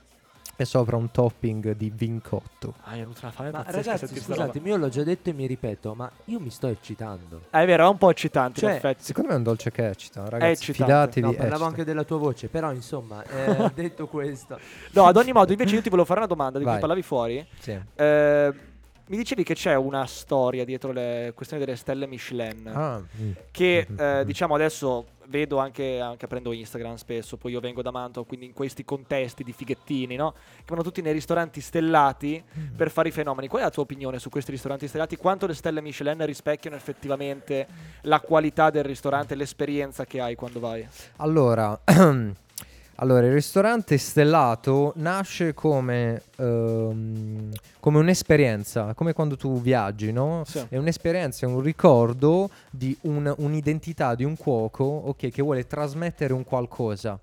e 0.56 0.66
sopra 0.66 0.98
un 0.98 1.10
topping 1.10 1.74
di 1.76 1.90
vincotto. 1.96 2.74
Ah, 2.84 2.94
è 2.96 2.98
venuta 2.98 3.20
una 3.22 3.32
fame 3.32 3.52
Ma 3.52 3.64
pazzesca 3.64 3.92
ragazzi, 3.92 4.20
scusatemi, 4.20 4.68
io 4.70 4.76
l'ho 4.78 4.90
già 4.90 5.04
detto 5.04 5.30
e 5.30 5.34
mi 5.34 5.46
ripeto, 5.46 5.94
ma 5.94 6.12
io 6.26 6.40
mi 6.42 6.50
sto 6.50 6.68
eccitando. 6.68 7.44
Ah, 7.52 7.62
è 7.62 7.66
vero, 7.66 7.86
è 7.86 7.90
un 7.90 7.98
po' 7.98 8.10
eccitante 8.10 8.60
Cioè, 8.60 8.72
in 8.72 8.76
effetti. 8.76 9.04
Secondo 9.04 9.30
me 9.30 9.36
è 9.36 9.38
un 9.38 9.44
dolce 9.44 9.72
che 9.72 9.88
eccita, 9.88 10.28
ragazzi. 10.28 10.72
eccitante. 10.72 10.84
Fidatevi. 10.84 11.26
No, 11.28 11.32
parlavo 11.34 11.54
eccita. 11.54 11.68
anche 11.70 11.84
della 11.86 12.04
tua 12.04 12.18
voce, 12.18 12.48
però 12.50 12.74
insomma, 12.74 13.24
eh, 13.24 13.72
detto 13.76 14.08
questo, 14.08 14.60
No, 14.92 15.06
ad 15.06 15.16
ogni 15.16 15.32
modo, 15.32 15.52
invece 15.54 15.76
io 15.76 15.82
ti 15.82 15.90
volevo 15.90 16.06
fare 16.08 16.20
una 16.20 16.28
domanda 16.28 16.58
di 16.58 16.64
cui 16.64 16.72
Vai. 16.74 16.80
parlavi 16.82 17.02
fuori. 17.04 17.48
Sì. 17.60 17.80
Eh, 17.96 18.54
mi 19.10 19.18
dicevi 19.18 19.44
che 19.44 19.54
c'è 19.56 19.76
una 19.76 20.06
storia 20.06 20.64
dietro 20.66 20.92
le 20.92 21.34
questioni 21.36 21.64
delle 21.64 21.76
stelle 21.78 22.06
Michelin. 22.08 22.68
Ah, 22.74 23.00
mm. 23.00 23.32
Che 23.52 23.86
Mhm, 23.90 24.00
eh, 24.00 24.20
mhm. 24.20 24.24
diciamo 24.26 24.56
adesso 24.56 25.06
vedo 25.30 25.58
anche, 25.60 26.00
anche 26.00 26.26
aprendo 26.26 26.52
Instagram 26.52 26.96
spesso, 26.96 27.38
poi 27.38 27.52
io 27.52 27.60
vengo 27.60 27.84
da 27.84 27.92
Mantova, 27.92 28.26
quindi 28.26 28.48
in 28.48 28.54
questi 28.54 28.84
contesti 28.84 29.44
di 29.44 29.52
fighettini, 29.54 30.16
no? 30.16 30.32
Che 30.32 30.64
vanno 30.66 30.82
tutti 30.82 31.02
nei 31.04 31.14
ristoranti 31.14 31.62
stellati 31.62 32.44
Mm. 32.58 32.76
per 32.76 32.90
fare 32.90 33.10
i 33.10 33.12
fenomeni. 33.12 33.48
Qual 33.48 33.62
è 33.62 33.66
la 33.66 33.70
tua 33.72 33.84
opinione 33.84 34.18
su 34.20 34.30
questi 34.30 34.50
ristoranti 34.52 34.88
stellati? 34.88 35.18
Quanto 35.18 35.46
le 35.46 35.54
stelle 35.54 35.82
Michelin 35.82 36.26
rispecchiano 36.26 36.76
effettivamente 36.76 37.68
la 38.02 38.20
qualità 38.22 38.70
del 38.72 38.84
ristorante, 38.84 39.36
l'esperienza 39.36 40.06
che 40.06 40.20
hai 40.20 40.34
quando 40.36 40.60
vai? 40.60 40.88
Allora, 41.18 41.80
allora, 43.02 43.26
il 43.26 43.34
ristorante 43.34 43.98
stellato 43.98 44.92
nasce 44.98 45.54
come, 45.54 46.22
ehm, 46.36 47.50
come 47.80 47.98
un'esperienza, 47.98 48.94
come 48.94 49.14
quando 49.14 49.38
tu 49.38 49.62
viaggi, 49.62 50.12
no? 50.12 50.44
Sì. 50.46 50.66
È 50.68 50.78
un'esperienza, 50.78 51.46
è 51.46 51.50
un 51.50 51.62
ricordo 51.62 52.50
di 52.70 52.96
un- 53.02 53.34
un'identità 53.38 54.16
di 54.16 54.26
un 54.26 54.36
cuoco 54.36 54.84
ok, 54.84 55.30
che 55.30 55.42
vuole 55.42 55.66
trasmettere 55.66 56.34
un 56.34 56.44
qualcosa. 56.44 57.18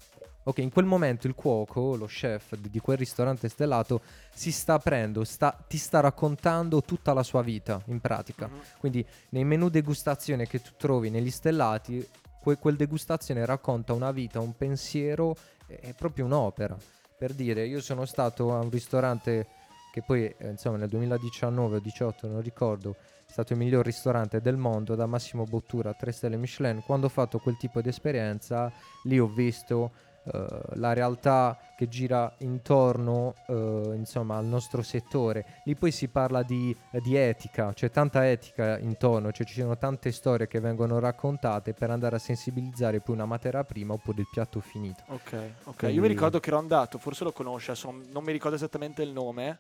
Ok, 0.44 0.58
in 0.58 0.70
quel 0.70 0.86
momento 0.86 1.26
il 1.26 1.34
cuoco, 1.34 1.96
lo 1.96 2.06
chef 2.06 2.56
di, 2.56 2.70
di 2.70 2.78
quel 2.78 2.96
ristorante 2.96 3.48
stellato, 3.48 4.00
si 4.32 4.52
sta 4.52 4.74
aprendo, 4.74 5.24
sta- 5.24 5.58
ti 5.66 5.76
sta 5.76 6.00
raccontando 6.00 6.82
tutta 6.82 7.12
la 7.12 7.24
sua 7.24 7.42
vita, 7.42 7.82
in 7.86 8.00
pratica. 8.00 8.46
Mhm. 8.46 8.60
Quindi 8.78 9.04
nei 9.30 9.44
menu 9.44 9.68
degustazione 9.68 10.46
che 10.46 10.62
tu 10.62 10.70
trovi 10.78 11.10
negli 11.10 11.30
stellati, 11.30 12.06
que- 12.40 12.58
quel 12.58 12.76
degustazione 12.76 13.44
racconta 13.44 13.92
una 13.92 14.12
vita, 14.12 14.38
un 14.38 14.56
pensiero, 14.56 15.36
è 15.66 15.94
proprio 15.94 16.24
un'opera. 16.24 16.76
Per 17.18 17.32
dire, 17.32 17.66
io 17.66 17.80
sono 17.80 18.04
stato 18.04 18.54
a 18.54 18.60
un 18.60 18.70
ristorante 18.70 19.46
che 19.92 20.02
poi, 20.02 20.26
eh, 20.26 20.50
insomma, 20.50 20.76
nel 20.76 20.88
2019 20.90 21.76
o 21.76 21.80
2018, 21.80 22.28
non 22.28 22.42
ricordo, 22.42 22.96
è 23.26 23.30
stato 23.30 23.54
il 23.54 23.58
miglior 23.58 23.84
ristorante 23.84 24.42
del 24.42 24.56
mondo 24.58 24.94
da 24.94 25.06
Massimo 25.06 25.44
Bottura, 25.44 25.94
3 25.94 26.12
stelle 26.12 26.36
Michelin. 26.36 26.82
Quando 26.82 27.06
ho 27.06 27.08
fatto 27.08 27.38
quel 27.38 27.56
tipo 27.56 27.80
di 27.80 27.88
esperienza, 27.88 28.70
lì 29.04 29.18
ho 29.18 29.26
visto 29.26 29.92
eh, 30.32 30.46
la 30.74 30.92
realtà 30.92 31.58
che 31.76 31.88
gira 31.88 32.32
intorno 32.38 33.34
eh, 33.46 33.92
insomma 33.94 34.36
al 34.36 34.46
nostro 34.46 34.82
settore 34.82 35.44
lì 35.64 35.74
poi 35.74 35.90
si 35.90 36.08
parla 36.08 36.42
di, 36.42 36.74
di 37.02 37.16
etica 37.16 37.72
c'è 37.72 37.90
tanta 37.90 38.28
etica 38.28 38.78
intorno 38.78 39.30
cioè 39.32 39.46
ci 39.46 39.60
sono 39.60 39.76
tante 39.76 40.10
storie 40.12 40.46
che 40.46 40.60
vengono 40.60 40.98
raccontate 40.98 41.74
per 41.74 41.90
andare 41.90 42.16
a 42.16 42.18
sensibilizzare 42.18 43.00
poi 43.00 43.14
una 43.14 43.26
materia 43.26 43.62
prima 43.64 43.92
oppure 43.94 44.20
il 44.20 44.28
piatto 44.30 44.60
finito 44.60 45.02
Ok, 45.08 45.50
ok. 45.64 45.76
Quindi- 45.76 45.96
Io 45.96 46.02
mi 46.02 46.08
ricordo 46.08 46.40
che 46.40 46.48
ero 46.48 46.58
andato, 46.58 46.98
forse 46.98 47.24
lo 47.24 47.32
conosce, 47.32 47.72
non 47.82 48.24
mi 48.24 48.32
ricordo 48.32 48.56
esattamente 48.56 49.02
il 49.02 49.10
nome. 49.10 49.58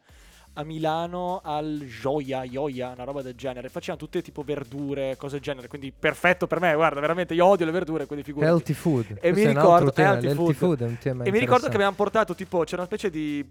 A 0.58 0.64
Milano 0.64 1.40
al 1.44 1.84
Gioia, 2.00 2.46
Gioia, 2.48 2.88
una 2.94 3.04
roba 3.04 3.20
del 3.20 3.34
genere. 3.34 3.68
Facevano 3.68 3.98
tutte 4.02 4.22
tipo 4.22 4.42
verdure, 4.42 5.14
cose 5.18 5.34
del 5.34 5.42
genere. 5.42 5.68
Quindi 5.68 5.92
perfetto 5.92 6.46
per 6.46 6.60
me, 6.60 6.74
guarda, 6.74 6.98
veramente 7.00 7.34
io 7.34 7.44
odio 7.44 7.66
le 7.66 7.72
verdure, 7.72 8.06
quindi 8.06 8.24
figurati. 8.24 8.50
healthy 8.50 8.72
food 8.72 9.10
E 9.20 9.30
Questo 9.32 9.38
mi 9.38 9.46
ricordo- 9.54 9.92
tema, 9.92 10.12
healthy 10.14 10.34
food. 10.34 10.54
food 10.54 10.80
E 11.26 11.30
mi 11.30 11.38
ricordo 11.38 11.68
che 11.68 11.74
avevamo 11.74 11.96
portato 11.96 12.34
tipo, 12.34 12.60
c'era 12.64 12.78
una 12.82 12.86
specie 12.86 13.10
di... 13.10 13.46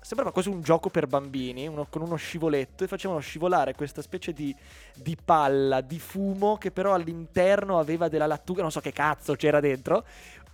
Sembrava 0.00 0.30
quasi 0.30 0.48
un 0.50 0.62
gioco 0.62 0.88
per 0.88 1.08
bambini, 1.08 1.66
uno- 1.66 1.88
con 1.90 2.00
uno 2.00 2.14
scivoletto, 2.14 2.84
e 2.84 2.86
facevano 2.86 3.18
scivolare 3.18 3.74
questa 3.74 4.02
specie 4.02 4.32
di, 4.32 4.54
di 4.94 5.16
palla 5.24 5.80
di 5.80 5.98
fumo 5.98 6.58
che 6.58 6.70
però 6.70 6.94
all'interno 6.94 7.80
aveva 7.80 8.06
della 8.06 8.26
lattuga, 8.26 8.62
non 8.62 8.70
so 8.70 8.78
che 8.78 8.92
cazzo 8.92 9.34
c'era 9.34 9.58
dentro. 9.58 10.04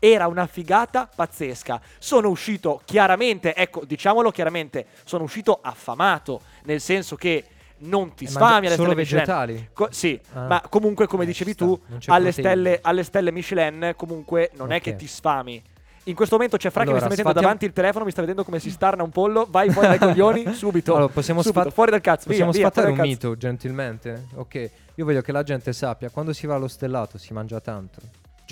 Era 0.05 0.27
una 0.27 0.49
figata 0.49 1.09
pazzesca. 1.15 1.81
Sono 2.01 2.29
uscito 2.29 2.81
chiaramente, 2.85 3.55
ecco, 3.55 3.85
diciamolo 3.85 4.33
chiaramente, 4.33 4.87
sono 5.05 5.23
uscito 5.23 5.61
affamato, 5.63 6.41
nel 6.65 6.81
senso 6.81 7.15
che 7.15 7.45
non 7.85 8.13
ti 8.13 8.25
Eh, 8.25 8.29
sfami 8.29 8.67
alle 8.67 8.75
stelle 8.75 8.95
Michelin. 8.97 9.19
vegetali 9.25 9.69
Co- 9.73 9.89
sì, 9.93 10.21
Ah. 10.33 10.47
ma 10.47 10.63
comunque 10.69 11.07
come 11.07 11.23
Eh, 11.23 11.27
dicevi 11.27 11.55
tu, 11.55 11.81
alle 12.07 12.33
stelle, 12.33 12.81
alle 12.83 13.05
stelle 13.05 13.31
Michelin 13.31 13.93
comunque 13.97 14.51
non 14.55 14.73
è 14.73 14.77
Ok. 14.79 14.83
che 14.83 14.97
ti 14.97 15.07
sfami. 15.07 15.63
In 16.07 16.17
questo 16.17 16.35
momento 16.35 16.57
c'è 16.57 16.71
Fra 16.71 16.81
che 16.81 16.87
mi 16.91 16.97
Allora, 16.97 17.05
sta 17.07 17.09
mettendo 17.11 17.31
sfatiamo- 17.31 17.41
davanti 17.47 17.65
il 17.65 17.73
telefono, 17.73 18.05
mi 18.05 18.11
sta 18.11 18.21
vedendo 18.23 18.43
come 18.43 18.59
si 18.59 18.73
starna 18.73 19.05
un 19.05 19.11
pollo. 19.11 19.47
Vai 19.49 19.71
fuori 19.71 19.87
dai 19.87 19.99
coglioni, 19.99 20.45
subito. 20.53 20.97
Allora, 20.97 21.13
possiamo 21.13 21.43
subito, 21.43 21.61
sfat- 21.61 21.75
fuori 21.75 21.93
dal 21.93 22.01
cazzo. 22.01 22.27
Possiamo 22.27 22.51
via, 22.51 22.61
via, 22.63 22.71
sfatare 22.71 22.91
un 22.91 22.97
dal 22.99 23.07
cazzo. 23.09 23.29
mito, 23.29 23.37
gentilmente? 23.39 24.27
Ok, 24.35 24.71
io 24.97 25.05
voglio 25.05 25.21
che 25.21 25.31
la 25.31 25.45
gente 25.45 25.73
sappia, 25.73 26.11
quando 26.11 26.33
si 26.33 26.49
va 26.49 26.57
allo 26.57 26.67
stellato 26.67 27.19
si 27.19 27.33
mangia 27.33 27.61
tanto. 27.61 28.01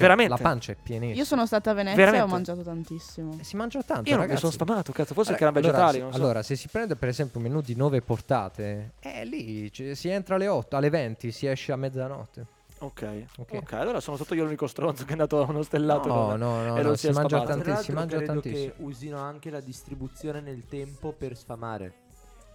Cioè, 0.01 0.09
Veramente? 0.09 0.33
La 0.33 0.39
pancia 0.49 0.73
è 0.73 0.77
pienissima. 0.83 1.19
Io 1.19 1.25
sono 1.25 1.47
stata 1.47 1.71
a 1.71 1.75
Venezia 1.75 2.01
e 2.01 2.05
Veramente? 2.05 2.27
ho 2.31 2.35
mangiato 2.35 2.63
tantissimo. 2.63 3.37
E 3.39 3.45
si 3.45 3.57
mangia 3.57 3.83
tanto, 3.83 4.09
Io 4.09 4.17
ragazzi. 4.17 4.39
sono 4.41 4.53
sfamato, 4.53 4.93
cazzo. 4.93 5.15
Forse 5.15 5.35
Allora, 5.35 5.53
che 5.53 5.59
erano 5.59 5.61
vegetali. 5.75 5.97
allora, 5.99 6.13
so. 6.17 6.23
allora, 6.23 6.43
se 6.43 6.57
si 6.57 6.69
prende 6.69 6.97
per 6.97 7.09
esempio 7.09 7.39
un 7.39 7.47
menù 7.47 7.61
di 7.61 7.75
9 7.75 8.01
portate, 8.03 8.93
eh, 9.01 9.25
lì 9.25 9.71
ci- 9.73 9.95
si 9.95 10.09
entra 10.09 10.37
alle 10.37 10.49
8, 10.49 10.77
alle 10.77 10.89
20, 10.91 11.31
si 11.33 11.47
esce 11.47 11.73
a 11.73 11.77
mezzanotte. 11.77 12.47
ok, 12.79 13.25
Ok. 13.39 13.53
ok. 13.57 13.73
Allora 13.75 14.01
sono 14.01 14.17
stato 14.17 14.35
io 14.35 14.45
l'unico 14.45 14.67
stronzo 14.67 15.03
che 15.05 15.11
è 15.11 15.13
andato 15.13 15.43
a 15.45 15.51
uno 15.51 15.63
stellato. 15.63 16.09
No, 16.09 16.35
no, 16.37 16.63
no, 16.63 16.77
e 16.77 16.81
no, 16.81 16.89
non 16.89 16.97
si 16.97 17.09
è 17.09 17.13
mangia 17.13 17.37
sfamato. 17.37 17.49
tanti- 17.51 17.65
Tra 17.65 17.77
si 17.83 17.93
mangia 17.93 18.17
credo 18.17 18.33
tantissimo. 18.41 18.73
che 18.77 18.83
usino 18.83 19.19
anche 19.19 19.51
la 19.51 19.61
distribuzione 19.61 20.41
nel 20.41 20.65
tempo 20.67 21.13
per 21.13 21.37
sfamare. 21.37 21.93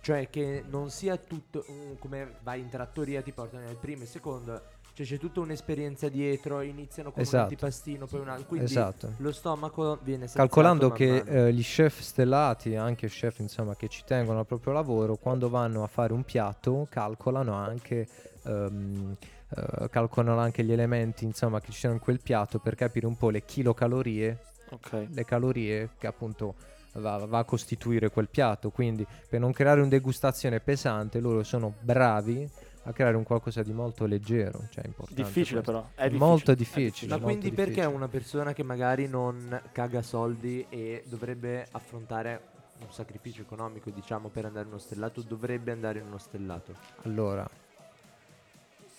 Cioè 0.01 0.29
che 0.29 0.63
non 0.67 0.89
sia 0.89 1.15
tutto 1.17 1.63
un- 1.67 1.97
come 1.99 2.37
vai 2.43 2.59
in 2.59 2.69
trattoria, 2.69 3.21
ti 3.21 3.31
portano 3.31 3.65
nel 3.65 3.75
primo 3.77 4.03
e 4.03 4.05
secondo. 4.07 4.61
Cioè 4.95 5.05
c'è 5.05 5.17
tutta 5.17 5.41
un'esperienza 5.41 6.07
dietro, 6.07 6.61
iniziano 6.61 7.11
con 7.11 7.21
Esatto. 7.21 7.35
un 7.35 7.41
antipastino, 7.43 8.07
poi 8.07 8.21
un 8.21 8.29
altro. 8.29 8.45
Quindi 8.45 8.67
Esatto. 8.67 9.11
lo 9.17 9.33
stomaco 9.33 9.99
viene 10.01 10.25
saziato 10.25 10.47
Calcolando 10.47 10.91
che 10.91 11.17
eh, 11.47 11.53
gli 11.53 11.61
chef 11.61 11.99
stellati, 11.99 12.77
anche 12.77 13.09
chef 13.09 13.39
insomma 13.39 13.75
che 13.75 13.89
ci 13.89 14.03
tengono 14.05 14.39
al 14.39 14.45
proprio 14.45 14.71
lavoro, 14.71 15.17
quando 15.17 15.49
vanno 15.49 15.83
a 15.83 15.87
fare 15.87 16.13
un 16.13 16.23
piatto 16.23 16.87
calcolano 16.89 17.55
anche, 17.55 18.07
ehm, 18.43 19.17
eh, 19.49 19.89
calcolano 19.89 20.39
anche 20.39 20.63
gli 20.63 20.71
elementi 20.71 21.25
insomma 21.25 21.59
che 21.59 21.73
ci 21.73 21.79
sono 21.79 21.91
in 21.91 21.99
quel 21.99 22.21
piatto 22.21 22.59
per 22.59 22.75
capire 22.75 23.05
un 23.05 23.17
po' 23.17 23.29
le 23.29 23.43
chilocalorie, 23.43 24.39
Ok. 24.69 25.07
le 25.11 25.25
calorie 25.25 25.89
che 25.97 26.07
appunto 26.07 26.55
va, 26.93 27.17
va 27.25 27.39
a 27.39 27.43
costituire 27.43 28.09
quel 28.09 28.29
piatto. 28.29 28.69
Quindi 28.69 29.05
per 29.27 29.41
non 29.41 29.51
creare 29.51 29.81
un 29.81 29.89
degustazione 29.89 30.61
pesante 30.61 31.19
loro 31.19 31.43
sono 31.43 31.73
bravi 31.81 32.49
a 32.87 32.93
creare 32.93 33.15
un 33.17 33.23
qualcosa 33.23 33.61
di 33.63 33.73
molto 33.73 34.05
leggero, 34.05 34.67
cioè 34.69 34.85
importante. 34.85 35.21
Difficile 35.23 35.61
questo. 35.61 35.71
però. 35.71 35.89
È 35.95 36.09
molto 36.09 36.53
difficile. 36.53 36.85
difficile. 36.85 37.09
Ma 37.11 37.17
molto 37.17 37.27
quindi 37.37 37.55
perché 37.55 37.71
difficile. 37.71 37.95
una 37.95 38.07
persona 38.07 38.53
che 38.53 38.63
magari 38.63 39.07
non 39.07 39.61
caga 39.71 40.01
soldi 40.01 40.65
e 40.69 41.03
dovrebbe 41.07 41.67
affrontare 41.71 42.41
un 42.79 42.91
sacrificio 42.91 43.41
economico, 43.41 43.89
diciamo, 43.89 44.29
per 44.29 44.45
andare 44.45 44.65
in 44.65 44.71
uno 44.71 44.79
stellato, 44.79 45.21
dovrebbe 45.21 45.71
andare 45.71 45.99
in 45.99 46.05
uno 46.05 46.17
stellato? 46.17 46.73
Allora, 47.03 47.47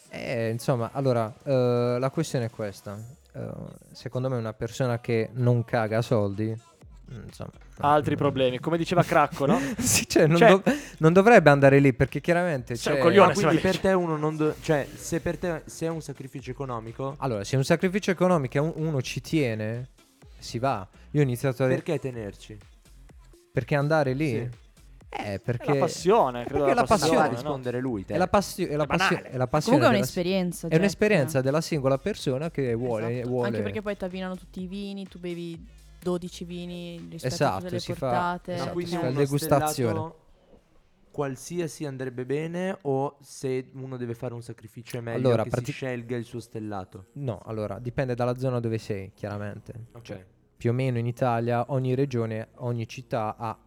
Eh, 0.08 0.50
insomma, 0.50 0.90
allora, 0.92 1.32
eh, 1.42 1.96
la 1.98 2.10
questione 2.10 2.46
è 2.46 2.50
questa. 2.50 2.96
Eh, 3.32 3.48
secondo 3.92 4.28
me 4.30 4.36
una 4.36 4.52
persona 4.54 4.98
che 5.00 5.28
non 5.34 5.64
caga 5.64 6.00
soldi, 6.00 6.56
insomma... 7.24 7.50
Altri 7.78 8.14
mm, 8.14 8.18
problemi. 8.18 8.58
Come 8.58 8.76
diceva 8.78 9.02
Cracco, 9.02 9.46
no? 9.46 9.58
sì, 9.78 10.08
cioè, 10.08 10.26
non, 10.26 10.38
Cioè- 10.38 10.48
dov- 10.50 10.76
non 10.98 11.12
dovrebbe 11.12 11.50
andare 11.50 11.78
lì 11.78 11.92
perché 11.92 12.20
chiaramente... 12.20 12.76
Cioè, 12.76 12.98
coglione, 12.98 13.34
se 13.34 13.42
quindi 13.42 13.60
per 13.60 13.78
te 13.78 13.92
uno 13.92 14.16
non 14.16 14.36
do- 14.36 14.54
cioè 14.60 14.86
se 14.94 15.20
per 15.20 15.38
te 15.38 15.62
se 15.66 15.86
è 15.86 15.88
un 15.90 16.00
sacrificio 16.00 16.50
economico 16.50 17.14
Allora, 17.18 17.44
se 17.44 17.54
è 17.54 17.58
un 17.58 17.64
sacrificio 17.64 18.10
economico 18.10 18.56
e 18.56 18.60
un- 18.60 18.72
uno 18.76 19.00
ci 19.02 19.20
tiene, 19.20 19.88
si 20.38 20.58
va. 20.58 20.86
Io 21.12 21.20
ho 21.20 21.24
iniziato 21.24 21.64
a... 21.64 21.68
perché 21.68 21.98
tenerci? 21.98 22.56
Perché 23.52 23.74
andare 23.74 24.12
lì? 24.12 24.30
Sì. 24.30 24.64
Eh, 25.08 25.34
È 25.34 25.38
perché... 25.40 25.72
la 25.72 25.78
passione, 25.78 26.44
credo 26.44 26.64
perché 26.64 26.74
la 26.74 26.84
passione, 26.84 27.10
passione, 27.14 27.28
no? 27.28 27.34
rispondere 27.34 27.80
lui 27.80 28.04
te. 28.04 28.14
È 28.14 28.18
la, 28.18 28.26
passio- 28.28 28.66
è 28.68 28.76
la 28.76 28.82
È 28.82 28.86
passio- 28.86 29.22
è 29.22 29.36
la 29.36 29.46
passione 29.46 29.78
Comunque 29.78 29.86
è 29.86 29.98
un'esperienza. 30.00 30.66
È 30.66 30.70
Jack. 30.70 30.80
un'esperienza 30.82 31.40
della 31.40 31.60
singola 31.62 31.96
persona 31.96 32.50
che 32.50 32.74
vuole, 32.74 33.12
Esatto. 33.12 33.28
vuole- 33.28 33.48
Anche 33.48 33.62
perché 33.62 33.80
poi 33.80 33.96
ti 33.96 34.04
avvinano 34.04 34.36
tutti 34.36 34.60
i 34.62 34.66
vini, 34.66 35.06
tu 35.08 35.18
bevi 35.18 35.64
12 36.10 36.44
vini 36.44 36.96
rispetto 37.10 37.26
a 37.26 37.28
Esatto, 37.34 37.58
tutte 37.62 37.70
le 37.72 37.80
si 37.80 37.92
fa- 37.94 37.98
portate. 38.08 38.52
esatto, 38.52 38.66
Ma 38.66 38.72
quindi 38.72 38.90
si 38.90 38.96
fa 38.98 39.10
degustazione. 39.10 40.12
qualsiasi 41.10 41.84
andrebbe 41.86 42.24
bene 42.26 42.76
o 42.82 43.16
se 43.22 43.70
uno 43.72 43.96
deve 43.96 44.14
fare 44.14 44.34
un 44.34 44.42
sacrificio 44.42 44.98
è 44.98 45.00
meglio 45.00 45.18
Allora, 45.28 45.42
che 45.42 45.48
prati- 45.50 45.66
si 45.66 45.72
scelga 45.72 46.16
il 46.16 46.24
suo 46.24 46.40
stellato. 46.40 47.06
No, 47.14 47.40
allora, 47.46 47.78
dipende 47.78 48.14
dalla 48.14 48.36
zona 48.36 48.60
dove 48.60 48.78
sei, 48.78 49.12
chiaramente. 49.14 49.72
Ok. 49.92 50.02
Cioè, 50.02 50.24
più 50.56 50.70
o 50.70 50.72
meno 50.72 50.98
in 50.98 51.06
Italia 51.06 51.64
ogni 51.72 51.94
regione, 51.94 52.48
ogni 52.56 52.86
città 52.86 53.36
ha 53.36 53.58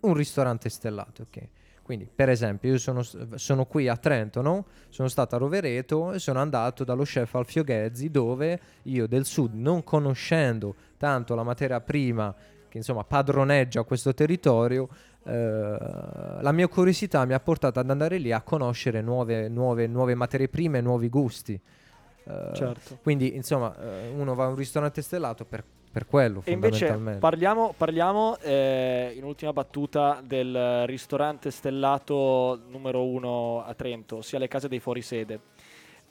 un 0.00 0.14
ristorante 0.14 0.68
stellato, 0.68 1.22
ok? 1.22 1.48
Quindi, 1.90 2.08
per 2.14 2.28
esempio, 2.28 2.70
io 2.70 2.78
sono, 2.78 3.02
sono 3.02 3.64
qui 3.64 3.88
a 3.88 3.96
Trento, 3.96 4.42
no? 4.42 4.66
Sono 4.90 5.08
stato 5.08 5.34
a 5.34 5.38
Rovereto 5.38 6.12
e 6.12 6.20
sono 6.20 6.38
andato 6.38 6.84
dallo 6.84 7.02
chef 7.02 7.34
Alfio 7.34 7.64
Ghezzi, 7.64 8.12
dove 8.12 8.60
io 8.82 9.08
del 9.08 9.24
sud, 9.24 9.54
non 9.54 9.82
conoscendo 9.82 10.76
tanto 10.96 11.34
la 11.34 11.42
materia 11.42 11.80
prima 11.80 12.32
che 12.68 12.78
insomma 12.78 13.02
padroneggia 13.02 13.82
questo 13.82 14.14
territorio, 14.14 14.88
eh, 15.24 15.32
la 15.32 16.52
mia 16.52 16.68
curiosità 16.68 17.24
mi 17.24 17.32
ha 17.32 17.40
portato 17.40 17.80
ad 17.80 17.90
andare 17.90 18.18
lì 18.18 18.30
a 18.30 18.40
conoscere 18.42 19.00
nuove, 19.00 19.48
nuove, 19.48 19.88
nuove 19.88 20.14
materie 20.14 20.48
prime, 20.48 20.80
nuovi 20.80 21.08
gusti. 21.08 21.60
Eh, 22.22 22.50
Certo. 22.54 22.98
quindi, 23.02 23.34
insomma, 23.34 23.74
eh, 23.76 24.10
uno 24.10 24.36
va 24.36 24.44
a 24.44 24.48
un 24.48 24.54
ristorante 24.54 25.02
stellato 25.02 25.44
per, 25.44 25.64
per 25.92 26.06
quello, 26.06 26.42
E 26.44 26.52
invece 26.52 26.86
fondamentalmente. 26.86 27.18
parliamo, 27.20 27.74
parliamo 27.76 28.36
eh, 28.38 29.12
in 29.16 29.24
ultima 29.24 29.52
battuta 29.52 30.20
del 30.24 30.86
ristorante 30.86 31.50
stellato 31.50 32.60
numero 32.70 33.04
uno 33.04 33.64
a 33.66 33.74
Trento, 33.74 34.16
ossia 34.18 34.38
le 34.38 34.48
case 34.48 34.68
dei 34.68 34.78
fuorisede. 34.78 35.40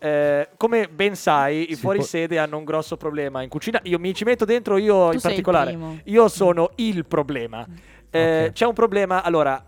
Eh, 0.01 0.49
come 0.57 0.87
ben 0.87 1.15
sai, 1.15 1.71
i 1.71 1.75
Si 1.75 1.81
fuorisede 1.81 2.37
hanno 2.39 2.57
un 2.57 2.63
grosso 2.63 2.95
problema 2.97 3.41
in 3.41 3.49
cucina. 3.49 3.79
Io 3.83 3.99
mi 3.99 4.13
ci 4.13 4.23
metto 4.23 4.45
dentro 4.45 4.77
io 4.77 5.09
Tu 5.09 5.15
in 5.15 5.21
particolare. 5.21 5.77
Io 6.05 6.27
sono 6.29 6.71
il 6.75 7.05
problema. 7.05 7.65
Eh, 8.09 8.45
Ok. 8.47 8.51
C'è 8.53 8.65
un 8.65 8.73
problema, 8.73 9.23
allora, 9.23 9.63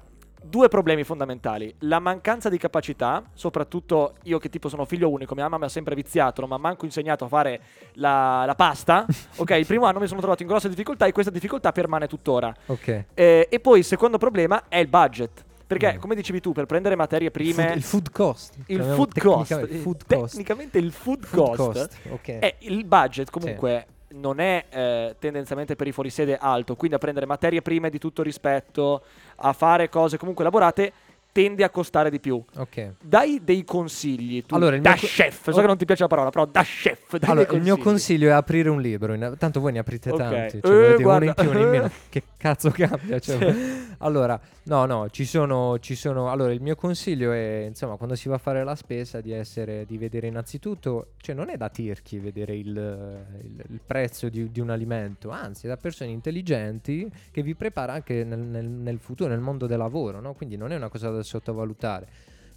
due 0.52 0.68
problemi 0.68 1.04
fondamentali. 1.04 1.74
La 1.80 1.98
mancanza 2.00 2.50
di 2.50 2.60
capacità, 2.60 3.24
soprattutto 3.34 4.14
io 4.24 4.38
che 4.38 4.50
tipo 4.50 4.70
sono 4.70 4.86
figlio 4.86 5.10
unico, 5.10 5.34
mia 5.34 5.46
mamma 5.46 5.58
mi 5.58 5.66
ha 5.66 5.70
sempre 5.70 5.96
viziato, 5.96 6.42
non 6.42 6.50
mi 6.52 6.56
ha 6.56 6.60
manco 6.60 6.86
insegnato 6.86 7.26
a 7.26 7.28
fare 7.28 7.62
la, 7.94 8.44
la 8.46 8.54
pasta. 8.56 9.06
ok, 9.38 9.50
il 9.52 9.66
primo 9.66 9.86
anno 9.86 10.00
mi 10.00 10.08
sono 10.08 10.20
trovato 10.20 10.44
in 10.44 10.48
grosse 10.50 10.70
difficoltà 10.70 11.08
e 11.08 11.12
questa 11.12 11.32
difficoltà 11.32 11.72
permane 11.72 12.06
tuttora. 12.08 12.54
Ok. 12.68 13.06
Eh, 13.16 13.48
e 13.50 13.60
poi 13.60 13.80
il 13.80 13.86
secondo 13.86 14.18
problema 14.20 14.66
è 14.68 14.78
il 14.78 14.88
budget. 14.88 15.46
Perché, 15.66 15.94
Mm. 15.96 16.00
come 16.00 16.16
dicevi 16.16 16.42
tu, 16.42 16.52
per 16.52 16.66
prendere 16.66 16.98
materie 16.98 17.32
prime... 17.32 17.64
Food- 17.64 17.76
il 17.78 17.84
food 17.84 18.12
cost. 18.12 18.54
il 18.58 18.66
chiamiamo 18.66 18.96
food 18.96 19.18
cost, 19.18 19.48
tecnicamente 19.48 19.74
eh, 19.74 19.80
food 19.80 20.04
cost. 20.06 20.32
tecnicamente 20.32 20.78
il 20.78 20.92
food, 20.92 21.26
Food 21.26 21.56
cost, 21.56 21.58
cost, 21.80 21.98
ok. 22.10 22.28
è 22.40 22.56
il 22.60 22.84
budget 22.86 23.30
comunque 23.30 23.86
non 24.13 24.39
è 24.39 24.65
eh, 24.69 25.15
tendenzialmente 25.19 25.76
per 25.76 25.88
i 25.88 25.91
fuorisede 25.91 26.38
alto, 26.38 26.76
quindi 26.76 26.95
a 26.95 27.00
prendere 27.00 27.26
materie 27.26 27.62
prime 27.62 27.89
di 27.89 28.00
tutto 28.00 28.24
rispetto, 28.24 29.04
a 29.38 29.54
fare 29.54 29.89
cose 29.89 30.17
comunque 30.17 30.43
elaborate, 30.43 30.93
tende 31.32 31.63
a 31.63 31.70
costare 31.70 32.10
di 32.10 32.20
più. 32.20 32.44
Ok. 32.56 32.94
Dai 33.02 33.41
dei 33.44 33.63
consigli, 33.63 34.44
tu, 34.46 34.56
Allora, 34.56 34.78
da 34.80 34.91
co- 34.91 35.06
chef, 35.06 35.44
so 35.52 35.58
Oh. 35.58 35.62
che 35.62 35.67
non 35.67 35.78
ti 35.78 35.86
piace 35.86 36.04
la 36.04 36.08
parola, 36.10 36.30
però 36.30 36.46
da 36.46 36.63
chef, 36.63 37.17
Allora, 37.22 37.41
il 37.54 37.62
mio 37.62 37.76
consigli. 37.76 37.84
consiglio 37.84 38.30
è 38.30 38.32
aprire 38.32 38.70
un 38.70 38.82
libro. 38.82 39.17
Tanto 39.38 39.60
voi 39.60 39.72
ne 39.72 39.80
aprite 39.80 40.10
Ok. 40.12 40.17
tanti. 40.17 40.58
Eh, 40.58 40.62
Cioè, 40.62 40.96
volete 41.02 41.04
uno 41.04 41.24
in 41.26 41.34
più, 41.36 41.50
uno 41.50 41.60
in 41.60 41.70
meno. 41.70 41.89
Che 42.10 42.24
cazzo 42.38 42.70
cambia? 42.72 43.20
Cioè, 43.20 43.38
Sì. 43.54 43.89
Allora, 44.00 44.39
no, 44.63 44.86
no, 44.86 45.10
ci 45.12 45.26
sono, 45.26 45.78
ci 45.80 45.94
sono. 45.96 46.32
Allora, 46.32 46.52
il 46.54 46.62
mio 46.62 46.76
consiglio 46.76 47.32
è, 47.32 47.65
insomma, 47.67 47.96
quando 47.98 48.15
si 48.15 48.28
va 48.30 48.36
a 48.36 48.39
fare 48.39 48.63
la 48.63 48.76
spesa, 48.76 49.22
di 49.22 49.32
essere, 49.32 49.86
di 49.86 49.98
vedere 49.98 50.26
innanzitutto, 50.28 51.12
cioè, 51.17 51.36
non 51.36 51.50
è 51.50 51.58
da 51.58 51.70
tirchi 51.70 52.17
vedere 52.17 52.56
il, 52.56 52.67
il- 52.67 53.63
il 53.70 53.80
prezzo 53.86 54.28
di, 54.30 54.52
di 54.52 54.60
un 54.60 54.72
alimento, 54.72 55.30
anzi, 55.30 55.65
è 55.65 55.70
da 55.70 55.78
persone 55.78 56.10
intelligenti 56.10 57.10
che 57.32 57.44
vi 57.44 57.54
prepara 57.56 57.94
anche 57.94 58.24
nel, 58.24 58.39
nel- 58.39 58.65
nel 58.65 58.98
futuro, 59.00 59.30
nel 59.30 59.39
mondo 59.39 59.67
del 59.67 59.78
lavoro, 59.78 60.20
no? 60.20 60.34
Quindi 60.34 60.58
non 60.58 60.72
è 60.72 60.76
una 60.76 60.89
cosa 60.89 61.10
da 61.12 61.20
sottovalutare. 61.23 62.07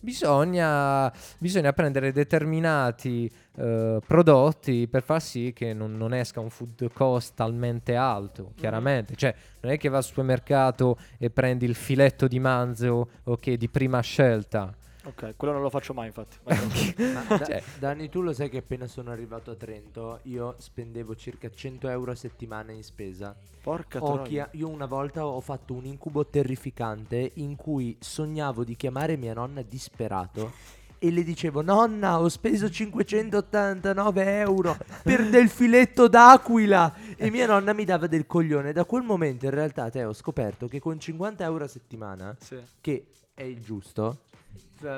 Bisogna, 0.05 1.11
bisogna 1.39 1.73
prendere 1.73 2.13
determinati 2.13 3.31
eh, 3.57 3.99
prodotti 4.07 4.87
per 4.87 5.03
far 5.03 5.23
sì 5.23 5.53
che 5.55 5.73
non, 5.73 5.97
non 5.97 6.13
esca 6.13 6.41
un 6.41 6.51
food 6.51 6.93
cost 6.93 7.33
talmente 7.35 7.95
alto, 7.95 8.53
chiaramente. 8.55 9.17
Cioè, 9.17 9.35
non 9.61 9.73
è 9.73 9.79
che 9.79 9.89
vai 9.89 9.99
al 9.99 10.05
supermercato 10.05 10.99
e 11.17 11.31
prendi 11.31 11.65
il 11.65 11.75
filetto 11.75 12.29
di 12.29 12.39
manzo 12.39 13.09
ok, 13.25 13.53
di 13.53 13.69
prima 13.71 14.01
scelta. 14.01 14.77
Ok, 15.07 15.35
quello 15.37 15.53
non 15.53 15.63
lo 15.63 15.71
faccio 15.71 15.93
mai 15.95 16.07
infatti. 16.07 16.39
Ma 16.45 17.23
da- 17.37 17.45
Cioè- 17.45 17.63
Dani, 17.79 18.09
tu 18.09 18.23
lo 18.23 18.33
sai 18.33 18.49
che 18.49 18.59
appena 18.59 18.87
sono 18.87 19.11
arrivato 19.11 19.51
a 19.51 19.55
Trento 19.55 20.21
io 20.23 20.55
spendevo 20.59 21.15
circa 21.15 21.51
100 21.51 21.89
euro 21.89 22.11
a 22.13 22.15
settimana 22.15 22.73
in 22.73 22.83
spesa. 22.83 23.35
Porca 23.63 23.99
troia. 23.99 24.49
io 24.53 24.69
una 24.69 24.87
volta 24.87 25.27
ho 25.27 25.41
fatto 25.41 25.73
un 25.75 25.85
incubo 25.87 26.27
terrificante 26.27 27.33
in 27.35 27.57
cui 27.57 27.97
sognavo 27.99 28.63
di 28.65 28.77
chiamare 28.77 29.17
mia 29.17 29.33
nonna 29.33 29.63
disperato 29.63 30.53
e 30.99 31.11
le 31.11 31.23
dicevo 31.23 31.61
nonna 31.63 32.21
ho 32.21 32.29
speso 32.29 32.69
589 32.71 34.39
euro 34.41 34.77
per 35.03 35.29
del 35.31 35.49
filetto 35.49 36.09
d'aquila 36.09 36.95
e 37.17 37.31
mia 37.31 37.47
nonna 37.47 37.73
mi 37.73 37.85
dava 37.85 38.07
del 38.07 38.27
coglione. 38.27 38.73
Da 38.73 38.85
quel 38.85 39.03
momento 39.03 39.45
in 39.45 39.51
realtà 39.51 39.91
te 39.91 40.05
ho 40.05 40.13
scoperto 40.13 40.67
che 40.69 40.81
con 40.81 40.99
50 40.99 41.45
euro 41.45 41.65
a 41.65 41.69
settimana 41.69 42.35
Sì. 42.41 42.59
che 42.81 43.07
è 43.35 43.43
il 43.43 43.61
giusto. 43.61 44.19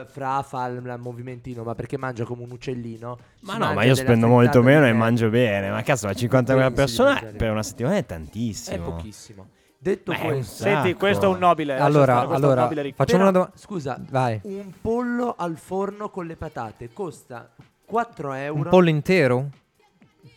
Fra 0.09 0.42
fa 0.42 0.66
il 0.66 0.77
il 0.77 0.96
movimentino, 0.99 1.62
ma 1.62 1.75
perché 1.75 1.96
mangia 1.96 2.25
come 2.25 2.42
un 2.42 2.51
uccellino. 2.51 3.18
Ma 3.40 3.57
no, 3.57 3.72
ma 3.72 3.85
io 3.85 3.94
spendo 3.94 4.27
molto 4.27 4.62
meno 4.62 4.87
e 4.87 4.92
mangio 4.92 5.29
bene. 5.29 5.70
Ma 5.70 5.83
cazzo, 5.83 6.07
ma 6.07 6.14
50 6.14 6.53
euro 6.53 6.64
a 6.66 6.70
persona 6.70 7.20
per 7.37 7.51
una 7.51 7.62
settimana 7.62 7.96
è 7.96 8.01
È 8.01 8.07
tantissimo. 8.07 8.85
pochissimo. 8.85 9.49
Detto 9.79 10.11
Beh, 10.11 10.18
è 10.18 10.27
questo, 10.27 10.62
Senti, 10.64 10.94
questo 10.94 11.27
è 11.27 11.29
un 11.29 11.38
nobile. 11.38 11.77
Allora, 11.79 12.05
stare, 12.05 12.25
è 12.25 12.29
un 12.29 12.35
allora, 12.35 12.61
nobile 12.62 12.92
facciamo 12.92 13.22
una 13.22 13.31
domanda. 13.31 13.53
Scusa, 13.57 14.01
Vai. 14.11 14.40
un 14.42 14.72
pollo 14.81 15.35
al 15.37 15.57
forno 15.57 16.11
con 16.11 16.27
le 16.27 16.37
patate 16.37 16.92
costa 16.92 17.53
4 17.85 18.33
euro. 18.33 18.62
Un 18.62 18.68
pollo 18.68 18.88
intero? 18.88 19.51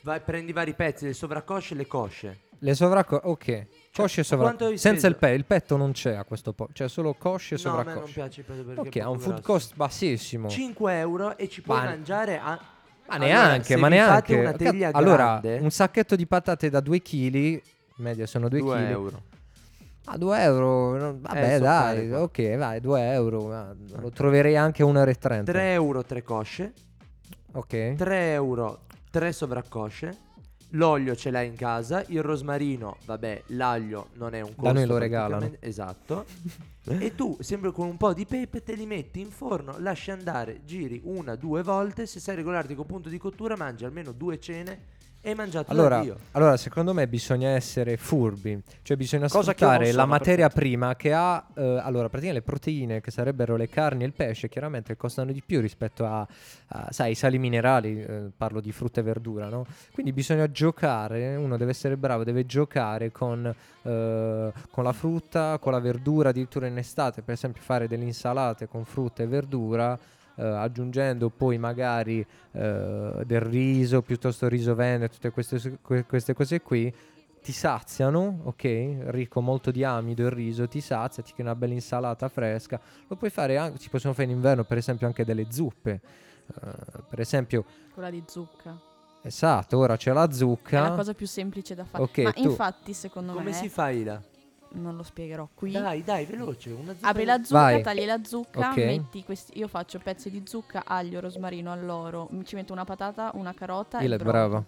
Vai, 0.03 0.19
prendi 0.21 0.53
vari 0.53 0.73
pezzi, 0.73 1.05
le 1.05 1.13
sovraccosce 1.13 1.73
e 1.73 1.77
le 1.77 1.88
cosce. 1.88 2.39
Le 2.59 2.75
sovracco... 2.75 3.19
Ok. 3.23 3.65
Cosce 3.93 4.21
e 4.21 4.23
Cioè, 4.23 4.38
quanto 4.38 4.58
sovracosce. 4.65 4.78
Senza 4.89 5.08
il 5.08 5.15
petto. 5.15 5.36
Il 5.36 5.45
petto 5.45 5.78
non 5.78 5.91
c'è 5.91 6.13
a 6.15 6.23
questo 6.23 6.54
punto. 6.54 6.73
C'è 6.73 6.88
solo 6.88 7.13
cosce 7.15 7.56
e 7.56 7.60
No, 7.63 7.71
a 7.71 7.78
me 7.78 7.78
non 7.78 7.86
sovracosce. 7.86 8.13
piace 8.13 8.41
proprio 8.43 8.65
perché 8.65 8.82
Ok, 8.88 8.95
è 8.97 8.99
ha 9.02 9.10
un 9.10 9.19
food 9.19 9.34
grasso. 9.36 9.52
cost 9.52 9.75
bassissimo. 9.75 10.47
5 10.49 10.97
euro 10.99 11.38
e 11.38 11.49
ci 11.49 11.62
puoi 11.62 11.78
Ma- 11.80 11.86
mangiare 11.86 12.38
a... 12.39 12.60
Ma 13.08 13.15
Allora, 13.15 13.28
neanche, 13.47 13.75
ma 13.75 13.88
neanche. 13.88 14.36
una 14.36 14.54
teglia 14.54 14.89
allora, 14.93 15.39
grande- 15.41 15.58
un 15.63 15.71
sacchetto 15.71 16.15
di 16.15 16.28
patate 16.28 16.69
da 16.69 16.80
2 16.80 17.02
kg, 17.02 17.62
media 17.95 18.28
sono 18.28 18.47
2 18.49 18.60
2 18.60 18.75
kg. 18.78 18.89
euro. 18.89 19.21
A 20.06 20.17
2 20.17 20.41
euro, 20.43 20.97
no, 20.97 21.17
vabbè 21.19 21.54
so 21.58 21.63
dai, 21.63 22.12
ok, 22.13 22.56
vai, 22.58 22.80
2 22.80 23.12
euro. 23.12 23.75
Lo 23.99 24.10
troverei 24.12 24.56
anche 24.56 24.84
a 24.84 24.86
1,30 24.86 25.32
euro. 25.34 25.43
3 25.43 25.71
euro 25.73 26.04
3 26.04 26.23
cosce. 26.23 26.73
Ok. 27.54 27.95
3 27.95 28.32
euro 28.34 28.82
3 29.10 29.32
sovraccosce. 29.32 30.17
L'olio 30.73 31.15
ce 31.15 31.32
l'hai 31.32 31.47
in 31.47 31.55
casa, 31.55 32.03
il 32.08 32.21
rosmarino, 32.21 32.97
vabbè, 33.05 33.43
l'aglio 33.47 34.10
non 34.13 34.36
è 34.36 34.41
un 34.41 34.55
costo. 34.55 34.62
Da 34.62 34.73
noi 34.73 34.86
lo 34.86 34.97
regalano. 34.97 35.51
Esatto. 35.60 36.25
e 36.86 37.15
tu, 37.15 37.38
sempre 37.39 37.71
con 37.71 37.88
un 37.88 37.97
po' 37.97 38.13
di 38.13 38.25
pepe, 38.25 38.62
te 38.62 38.75
li 38.75 38.86
metti 38.86 39.19
in 39.19 39.32
forno, 39.32 39.75
lasci 39.79 40.12
andare, 40.12 40.62
giri 40.65 41.01
una, 41.05 41.36
due 41.36 41.63
volte. 41.63 42.05
Se 42.05 42.19
sai 42.19 42.36
regolarti 42.36 42.75
col 42.75 42.86
punto 42.86 43.10
di 43.10 43.17
cottura, 43.17 43.55
mangi 43.55 43.86
almeno 43.86 44.12
due 44.12 44.39
cene 44.39 44.97
hai 45.21 45.36
mangiato 45.36 45.71
Allora, 45.71 46.03
allora, 46.32 46.55
secondo 46.55 46.93
me 46.93 47.08
bisogna 47.08 47.49
essere 47.49 47.97
furbi, 47.97 48.62
cioè 48.84 48.95
bisogna 48.95 49.27
sfruttare 49.27 49.91
la 49.91 50.05
materia 50.05 50.47
perfetto. 50.47 50.60
prima 50.60 50.95
che 50.95 51.12
ha, 51.13 51.45
eh, 51.55 51.62
allora 51.62 52.08
praticamente 52.08 52.39
le 52.39 52.41
proteine 52.41 53.01
che 53.01 53.12
sarebbero 53.12 53.58
le 53.58 53.67
carni 53.67 54.03
e 54.03 54.05
il 54.05 54.13
pesce 54.13 54.47
chiaramente 54.47 54.95
costano 54.95 55.32
di 55.34 55.43
più 55.45 55.60
rispetto 55.60 56.05
a, 56.05 56.25
a, 56.67 56.88
sai, 56.91 57.12
i 57.12 57.15
sali 57.15 57.38
minerali, 57.38 58.01
eh, 58.01 58.32
parlo 58.36 58.62
di 58.62 58.71
frutta 58.71 59.01
e 59.01 59.03
verdura, 59.03 59.49
no? 59.49 59.65
Quindi 59.91 60.13
bisogna 60.13 60.49
giocare, 60.49 61.36
uno 61.36 61.58
deve 61.58 61.71
essere 61.71 61.97
bravo, 61.97 62.23
deve 62.23 62.45
giocare 62.45 63.12
con, 63.12 63.45
eh, 63.45 64.53
con 64.71 64.84
la 64.84 64.93
frutta, 64.93 65.58
con 65.60 65.73
la 65.73 65.79
verdura, 65.79 66.29
addirittura 66.29 66.67
in 66.67 66.77
estate, 66.77 67.21
per 67.23 67.34
esempio 67.34 67.62
fare 67.62 67.88
delle 67.89 68.05
insalate 68.05 68.67
con 68.67 68.86
frutta 68.86 69.23
e 69.23 69.27
verdura. 69.27 69.99
Eh, 70.39 70.45
aggiungendo 70.45 71.30
poi 71.30 71.58
magari 71.58 72.25
eh, 72.52 73.21
del 73.25 73.41
riso, 73.41 74.02
piuttosto 74.02 74.47
riso 74.47 74.73
vene, 74.75 75.10
tutte 75.10 75.32
queste, 75.32 75.78
que- 75.82 76.06
queste 76.06 76.34
cose 76.34 76.62
qui, 76.62 76.93
ti 77.41 77.52
saziano, 77.52 78.41
ok? 78.43 78.97
Ricco 79.08 79.41
molto 79.41 79.71
di 79.71 79.84
amido 79.84 80.23
il 80.25 80.32
riso, 80.32 80.67
ti 80.67 80.82
sazia, 80.82 81.23
ti 81.23 81.32
crea 81.34 81.45
una 81.45 81.56
bella 81.56 81.73
insalata 81.73 82.28
fresca. 82.30 82.80
Lo 83.08 83.15
puoi 83.15 83.30
fare 83.30 83.58
anche, 83.58 83.80
ci 83.80 83.89
possono 83.89 84.13
fare 84.13 84.25
in 84.30 84.36
inverno, 84.36 84.63
per 84.63 84.78
esempio, 84.78 85.08
anche 85.08 85.23
delle 85.25 85.47
zuppe. 85.49 85.99
Eh, 86.47 86.71
per 87.10 87.19
esempio, 87.19 87.63
Quella 87.93 88.10
di 88.10 88.23
zucca. 88.28 88.78
esatto, 89.21 89.78
ora 89.78 89.95
c'è 89.97 90.12
la 90.13 90.28
È 90.28 90.32
zucca. 90.34 90.82
la 90.82 90.91
cosa 90.91 91.13
più 91.13 91.28
semplice 91.28 91.75
da 91.75 91.86
fare. 91.86 92.04
Ok, 92.04 92.17
Ma 92.19 92.32
tu- 92.34 92.41
infatti, 92.49 92.93
secondo 92.93 93.32
Come 93.34 93.45
me, 93.45 93.54
si 93.54 93.69
fa 93.69 93.89
Ila? 93.89 94.21
Non 94.71 94.95
lo 94.95 95.03
spiegherò 95.03 95.47
qui. 95.53 95.71
Dai, 95.71 96.03
dai, 96.03 96.25
veloce. 96.25 96.71
Una 96.71 96.93
zucca 96.93 97.08
Apri 97.08 97.25
la 97.25 97.43
zucca, 97.43 97.60
Vai. 97.60 97.82
tagli 97.84 98.05
la 98.05 98.23
zucca, 98.23 98.69
Ok. 98.69 98.77
metti 98.77 99.23
questi. 99.23 99.58
Io 99.58 99.67
faccio 99.67 99.99
pezzi 99.99 100.29
di 100.29 100.43
zucca, 100.45 100.84
aglio, 100.86 101.19
rosmarino, 101.19 101.71
alloro. 101.71 102.27
mi 102.32 102.45
Ci 102.45 102.55
metto 102.55 102.73
una 102.73 102.86
patata, 102.86 103.32
una 103.36 103.53
carota. 103.53 103.99
Il 104.01 104.12
e 104.12 104.15
è 104.15 104.17
brodo. 104.17 104.32
bravo. 104.32 104.65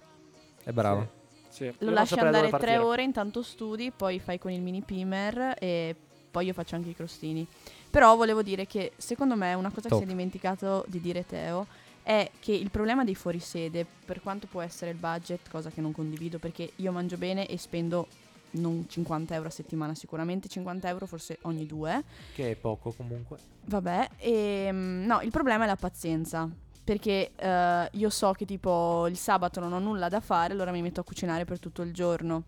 È 0.64 0.72
bravo. 0.72 1.10
Sì. 1.50 1.66
Io 1.66 1.74
Lo 1.80 1.86
non 1.86 1.94
lasci 1.96 2.10
saprei 2.16 2.32
da 2.32 2.38
andare 2.38 2.52
dove 2.52 2.64
tre 2.64 2.72
partire. 2.74 2.92
ore, 2.92 3.04
intanto 3.04 3.42
studi, 3.42 3.92
poi 3.92 4.20
fai 4.20 4.40
con 4.40 4.52
il 4.52 4.62
mini 4.62 4.82
pimer 4.82 5.56
e 5.60 5.96
poi 6.32 6.46
io 6.46 6.54
faccio 6.54 6.76
anche 6.76 6.90
i 6.90 6.96
crostini. 6.96 7.46
Però 7.90 8.16
volevo 8.16 8.42
dire 8.42 8.66
che 8.66 8.94
secondo 8.96 9.36
me 9.36 9.54
una 9.54 9.70
cosa 9.70 9.90
Top. 9.90 9.92
che 9.92 9.98
si 9.98 10.04
è 10.04 10.08
dimenticato 10.08 10.86
di 10.88 11.02
dire 11.02 11.26
Teo 11.26 11.68
è 12.04 12.32
che 12.40 12.54
il 12.54 12.72
problema 12.72 13.04
dei 13.04 13.16
fuorisede, 13.16 13.86
per 14.06 14.22
quanto 14.22 14.48
può 14.48 14.62
essere 14.62 14.92
il 14.92 14.98
budget, 14.98 15.50
cosa 15.50 15.70
che 15.70 15.82
non 15.82 15.92
condivido 15.92 16.40
perché 16.40 16.72
io 16.78 16.92
mangio 16.94 17.18
bene 17.18 17.46
e 17.48 17.58
spendo 17.58 18.08
non 18.52 18.86
50 18.88 19.34
euro 19.34 19.48
a 19.48 19.52
settimana 19.52 19.96
sicuramente, 19.96 20.48
50 20.48 20.88
euro 20.90 21.06
forse 21.06 21.38
ogni 21.44 21.66
due. 21.66 22.04
Che 22.34 22.52
è 22.52 22.56
poco 22.56 22.92
comunque. 22.92 23.38
Vabbè, 23.66 24.10
ehm, 24.18 25.04
no, 25.06 25.22
il 25.22 25.32
problema 25.32 25.64
è 25.64 25.68
la 25.68 25.76
pazienza. 25.76 26.50
Perché 26.84 27.32
eh, 27.36 27.90
io 27.92 28.10
so 28.10 28.32
che 28.32 28.46
tipo 28.46 29.08
il 29.08 29.16
sabato 29.16 29.60
non 29.60 29.72
ho 29.72 29.80
nulla 29.80 30.10
da 30.10 30.20
fare, 30.20 30.52
allora 30.54 30.72
mi 30.72 30.82
metto 30.82 31.00
a 31.00 31.04
cucinare 31.04 31.46
per 31.46 31.60
tutto 31.60 31.84
il 31.84 31.94
giorno. 31.94 32.44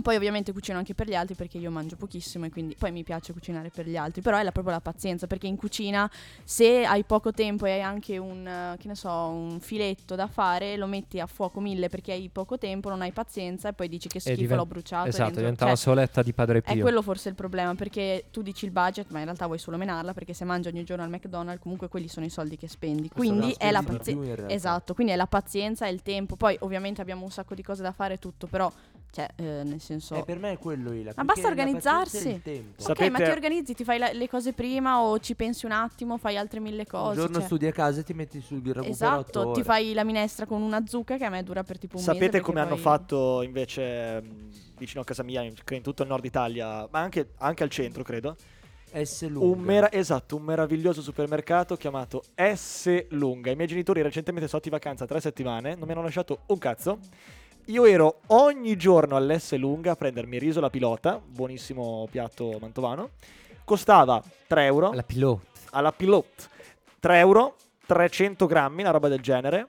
Poi 0.00 0.16
ovviamente 0.16 0.52
cucino 0.52 0.78
anche 0.78 0.94
per 0.94 1.08
gli 1.08 1.14
altri 1.14 1.34
perché 1.34 1.58
io 1.58 1.70
mangio 1.70 1.96
pochissimo 1.96 2.46
e 2.46 2.50
quindi 2.50 2.74
poi 2.78 2.92
mi 2.92 3.02
piace 3.02 3.32
cucinare 3.32 3.70
per 3.70 3.86
gli 3.86 3.96
altri, 3.96 4.22
però 4.22 4.38
è 4.38 4.42
la, 4.42 4.52
proprio 4.52 4.74
la 4.74 4.80
pazienza 4.80 5.26
perché 5.26 5.46
in 5.46 5.56
cucina 5.56 6.10
se 6.44 6.84
hai 6.84 7.04
poco 7.04 7.32
tempo 7.32 7.66
e 7.66 7.72
hai 7.72 7.82
anche 7.82 8.18
un, 8.18 8.76
che 8.78 8.88
ne 8.88 8.94
so, 8.94 9.10
un 9.10 9.60
filetto 9.60 10.14
da 10.14 10.26
fare, 10.26 10.76
lo 10.76 10.86
metti 10.86 11.20
a 11.20 11.26
fuoco 11.26 11.60
mille 11.60 11.88
perché 11.88 12.12
hai 12.12 12.28
poco 12.30 12.58
tempo, 12.58 12.88
non 12.88 13.02
hai 13.02 13.12
pazienza 13.12 13.68
e 13.68 13.72
poi 13.72 13.88
dici 13.88 14.08
che 14.08 14.20
schifo 14.20 14.36
diven- 14.36 14.56
l'ho 14.56 14.66
bruciato. 14.66 15.08
Esatto, 15.08 15.24
dentro- 15.24 15.40
diventa 15.40 15.64
cioè, 15.64 15.70
la 15.70 15.76
soletta 15.76 16.22
di 16.22 16.32
Padre 16.32 16.58
è 16.58 16.72
Pio. 16.72 16.82
quello 16.82 17.02
forse 17.02 17.28
il 17.28 17.34
problema, 17.34 17.74
perché 17.74 18.24
tu 18.30 18.42
dici 18.42 18.64
il 18.64 18.70
budget, 18.70 19.10
ma 19.10 19.18
in 19.18 19.24
realtà 19.24 19.46
vuoi 19.46 19.58
solo 19.58 19.76
menarla, 19.76 20.12
perché 20.12 20.32
se 20.34 20.44
mangi 20.44 20.68
ogni 20.68 20.84
giorno 20.84 21.04
al 21.04 21.10
McDonald's, 21.10 21.62
comunque 21.62 21.88
quelli 21.88 22.08
sono 22.08 22.26
i 22.26 22.30
soldi 22.30 22.56
che 22.56 22.68
spendi. 22.68 23.08
Quindi 23.08 23.54
è 23.58 23.70
la 23.70 23.82
pazienza. 23.82 24.48
Esatto, 24.48 24.94
quindi 24.94 25.12
è 25.12 25.16
la 25.16 25.26
pazienza 25.26 25.86
e 25.86 25.90
il 25.90 26.02
tempo. 26.02 26.36
Poi 26.36 26.56
ovviamente 26.60 27.00
abbiamo 27.00 27.24
un 27.24 27.30
sacco 27.30 27.54
di 27.54 27.62
cose 27.62 27.82
da 27.82 27.92
fare 27.92 28.14
e 28.14 28.18
tutto, 28.18 28.46
però, 28.46 28.70
cioè, 29.12 29.28
eh, 29.36 29.62
nel 29.62 29.80
senso... 29.80 30.14
Eh, 30.14 30.24
per 30.24 30.38
me 30.38 30.52
è 30.52 30.58
quello 30.58 30.92
Ila. 30.92 31.12
Ma 31.14 31.24
basta 31.24 31.42
la 31.42 31.48
organizzarsi. 31.48 32.28
Ok, 32.30 32.46
ma 32.46 32.62
sapete- 32.78 33.24
ti 33.24 33.30
organizzi, 33.30 33.74
ti 33.74 33.84
fai 33.84 33.98
la- 33.98 34.10
le 34.12 34.26
cose 34.28 34.54
prima 34.54 35.00
o 35.02 35.18
ci 35.18 35.34
pensi 35.34 35.66
un 35.66 35.72
attimo, 35.72 36.16
fai 36.16 36.38
altre 36.38 36.60
mille 36.60 36.86
cose. 36.86 37.10
Un 37.10 37.14
giorno 37.16 37.36
cioè- 37.36 37.44
studi 37.44 37.66
a 37.66 37.72
casa 37.72 38.00
e 38.00 38.04
ti 38.04 38.14
metti 38.14 38.40
sul 38.40 38.62
per 38.62 38.80
Esatto, 38.86 39.50
ti 39.52 39.62
fai 39.62 39.92
la 39.92 40.02
minestra 40.02 40.46
con 40.46 40.62
una 40.62 40.82
zucca 40.86 41.18
che 41.18 41.24
a 41.26 41.30
me 41.30 41.42
dura 41.42 41.62
per 41.62 41.78
tipo 41.78 41.98
un 41.98 42.02
mese. 42.02 42.14
Sapete 42.14 42.40
come 42.40 42.60
hanno 42.60 42.70
poi- 42.70 42.78
fatto 42.78 43.42
invece 43.42 44.22
mh, 44.22 44.48
vicino 44.78 45.02
a 45.02 45.04
casa 45.04 45.22
mia, 45.22 45.42
in, 45.42 45.52
in 45.70 45.82
tutto 45.82 46.02
il 46.02 46.08
nord 46.08 46.24
Italia, 46.24 46.88
ma 46.90 47.00
anche, 47.00 47.32
anche 47.36 47.62
al 47.62 47.70
centro, 47.70 48.02
credo? 48.02 48.34
S 48.94 49.26
lunga. 49.28 49.46
Un 49.56 49.62
mera- 49.62 49.92
esatto, 49.92 50.36
un 50.36 50.42
meraviglioso 50.42 51.00
supermercato 51.00 51.76
chiamato 51.76 52.22
S 52.36 53.06
Lunga. 53.10 53.50
I 53.50 53.56
miei 53.56 53.66
genitori 53.68 54.02
recentemente 54.02 54.46
sono 54.48 54.60
stati 54.60 54.68
in 54.68 54.74
vacanza 54.82 55.06
tre 55.06 55.18
settimane, 55.20 55.74
non 55.76 55.86
mi 55.86 55.92
hanno 55.92 56.02
lasciato 56.02 56.40
un 56.48 56.58
cazzo. 56.58 56.98
Io 57.66 57.84
ero 57.84 58.22
ogni 58.28 58.76
giorno 58.76 59.14
all'S 59.14 59.54
Lunga 59.56 59.92
a 59.92 59.96
prendermi 59.96 60.36
riso 60.36 60.58
alla 60.58 60.68
pilota, 60.68 61.20
buonissimo 61.24 62.08
piatto 62.10 62.58
mantovano. 62.60 63.10
Costava 63.64 64.20
3 64.48 64.64
euro 64.64 64.92
La 64.92 65.04
pilota. 65.04 65.46
alla 65.70 65.92
pilot 65.92 66.48
3 66.98 67.18
euro, 67.18 67.54
300 67.86 68.46
grammi, 68.46 68.82
una 68.82 68.90
roba 68.90 69.06
del 69.06 69.20
genere. 69.20 69.68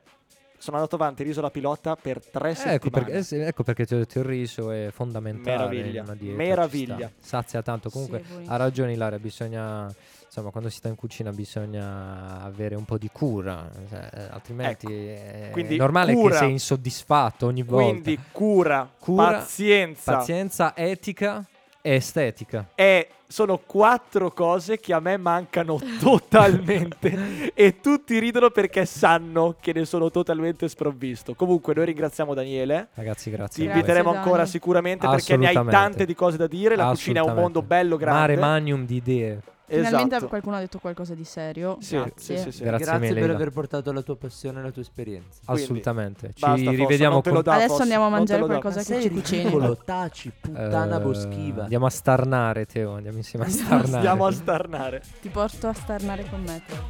Sono 0.64 0.78
andato 0.78 0.96
avanti 0.96 1.24
riso 1.24 1.42
alla 1.42 1.52
pilota 1.52 1.98
per 1.98 2.26
3 2.26 2.56
settimane. 2.56 2.76
Ecco 2.76 2.90
perché, 2.90 3.12
eh 3.12 3.24
sì, 3.24 3.36
ecco 3.36 3.64
perché 3.64 3.86
ti 3.86 3.96
ho 3.96 3.98
detto 3.98 4.20
il 4.20 4.24
riso 4.24 4.72
è 4.72 4.92
fondamentale. 4.94 5.58
Meraviglia, 5.58 6.00
in 6.00 6.06
una 6.06 6.16
dieta, 6.16 6.38
meraviglia. 6.38 7.12
Sazia 7.20 7.62
tanto. 7.62 7.90
Comunque 7.90 8.24
Sì, 8.26 8.44
ha 8.46 8.56
ragione 8.56 8.94
Ilaria, 8.94 9.20
bisogna... 9.20 9.94
Insomma, 10.24 10.52
quando 10.52 10.70
si 10.70 10.78
sta 10.78 10.88
in 10.88 10.96
cucina 10.96 11.32
bisogna 11.32 12.42
avere 12.42 12.76
un 12.76 12.86
po' 12.86 12.98
di 12.98 13.10
cura, 13.12 13.70
cioè, 13.90 14.10
eh, 14.14 14.22
altrimenti 14.32 14.88
è 14.88 15.50
quindi 15.52 15.76
normale 15.76 16.14
cura. 16.14 16.32
che 16.32 16.38
sei 16.38 16.52
insoddisfatto 16.52 17.46
ogni 17.46 17.62
volta. 17.62 17.90
Quindi 17.90 18.20
cura, 18.32 18.90
Cura, 18.98 19.32
pazienza, 19.32 20.16
Pazienza, 20.16 20.76
etica 20.78 21.46
e 21.86 21.96
estetica. 21.96 22.70
E 22.76 23.10
sono 23.28 23.58
quattro 23.58 24.32
cose 24.32 24.80
che 24.80 24.94
a 24.94 25.00
me 25.00 25.18
mancano 25.18 25.80
totalmente 26.00 27.52
e 27.54 27.80
tutti 27.82 28.18
ridono 28.20 28.52
perché 28.52 28.86
sanno 28.86 29.56
che 29.60 29.74
ne 29.74 29.84
sono 29.86 30.10
totalmente 30.10 30.68
sprovvisto. 30.70 31.36
Comunque 31.36 31.74
noi 31.74 31.86
ringraziamo 31.86 32.34
Daniele. 32.34 32.88
Ragazzi, 32.94 33.30
Ti 33.30 33.36
grazie. 33.36 33.66
voi. 33.66 33.74
inviteremo 33.76 34.12
Dani. 34.12 34.24
ancora 34.24 34.46
sicuramente 34.46 35.08
perché 35.08 35.36
ne 35.36 35.48
hai 35.48 35.66
tante 35.66 36.06
di 36.06 36.16
cose 36.16 36.38
da 36.38 36.48
dire. 36.48 36.76
La 36.76 36.90
cucina 36.90 37.20
è 37.20 37.24
un 37.24 37.34
mondo 37.34 37.62
bello 37.62 37.98
grande. 37.98 38.20
Mare 38.20 38.36
magnum 38.38 38.86
di 38.86 38.96
idee. 38.96 39.42
Finalmente 39.66 40.16
Esatto. 40.16 40.28
qualcuno 40.28 40.58
ha 40.58 40.60
detto 40.60 40.78
qualcosa 40.80 41.16
di 41.16 41.24
serio. 41.24 41.78
Sì, 41.80 41.96
Grazie. 41.96 42.38
sì, 42.38 42.44
sì, 42.44 42.52
sì. 42.52 42.64
Grazie 42.64 42.86
Grazie 42.86 43.08
mille, 43.08 43.20
per 43.22 43.30
aver 43.32 43.50
portato 43.52 43.92
la 43.94 44.02
tua 44.02 44.18
passione 44.18 44.60
e 44.60 44.64
la 44.64 44.72
tua 44.72 44.82
esperienza. 44.82 45.40
Quindi, 45.46 45.64
Assolutamente. 45.64 46.28
Ci 46.34 46.40
basta, 46.42 46.70
rivediamo 46.72 47.22
con 47.22 47.42
dà, 47.42 47.54
Adesso 47.54 47.68
Fossa, 47.70 47.82
andiamo 47.84 48.06
a 48.06 48.10
mangiare 48.10 48.46
qualcosa 48.46 48.84
che 48.84 49.02
ci 49.02 49.10
cucini. 49.10 49.78
taci, 49.86 50.32
puttana 50.40 50.98
Eh, 50.98 51.02
boschiva. 51.02 51.64
Andiamo 51.64 51.86
a 51.86 51.90
starnare, 51.90 52.66
Teo. 52.66 52.96
Andiamo 52.96 53.18
insieme 53.18 53.46
a 53.46 53.50
starnare. 53.50 53.88
Stiamo 53.88 54.26
a 54.26 54.32
starnare. 54.32 55.02
Ti 55.22 55.30
porto 55.30 55.68
a 55.68 55.74
starnare 55.74 56.26
con 56.30 56.42
me. 56.42 56.62
Teo. 56.68 56.88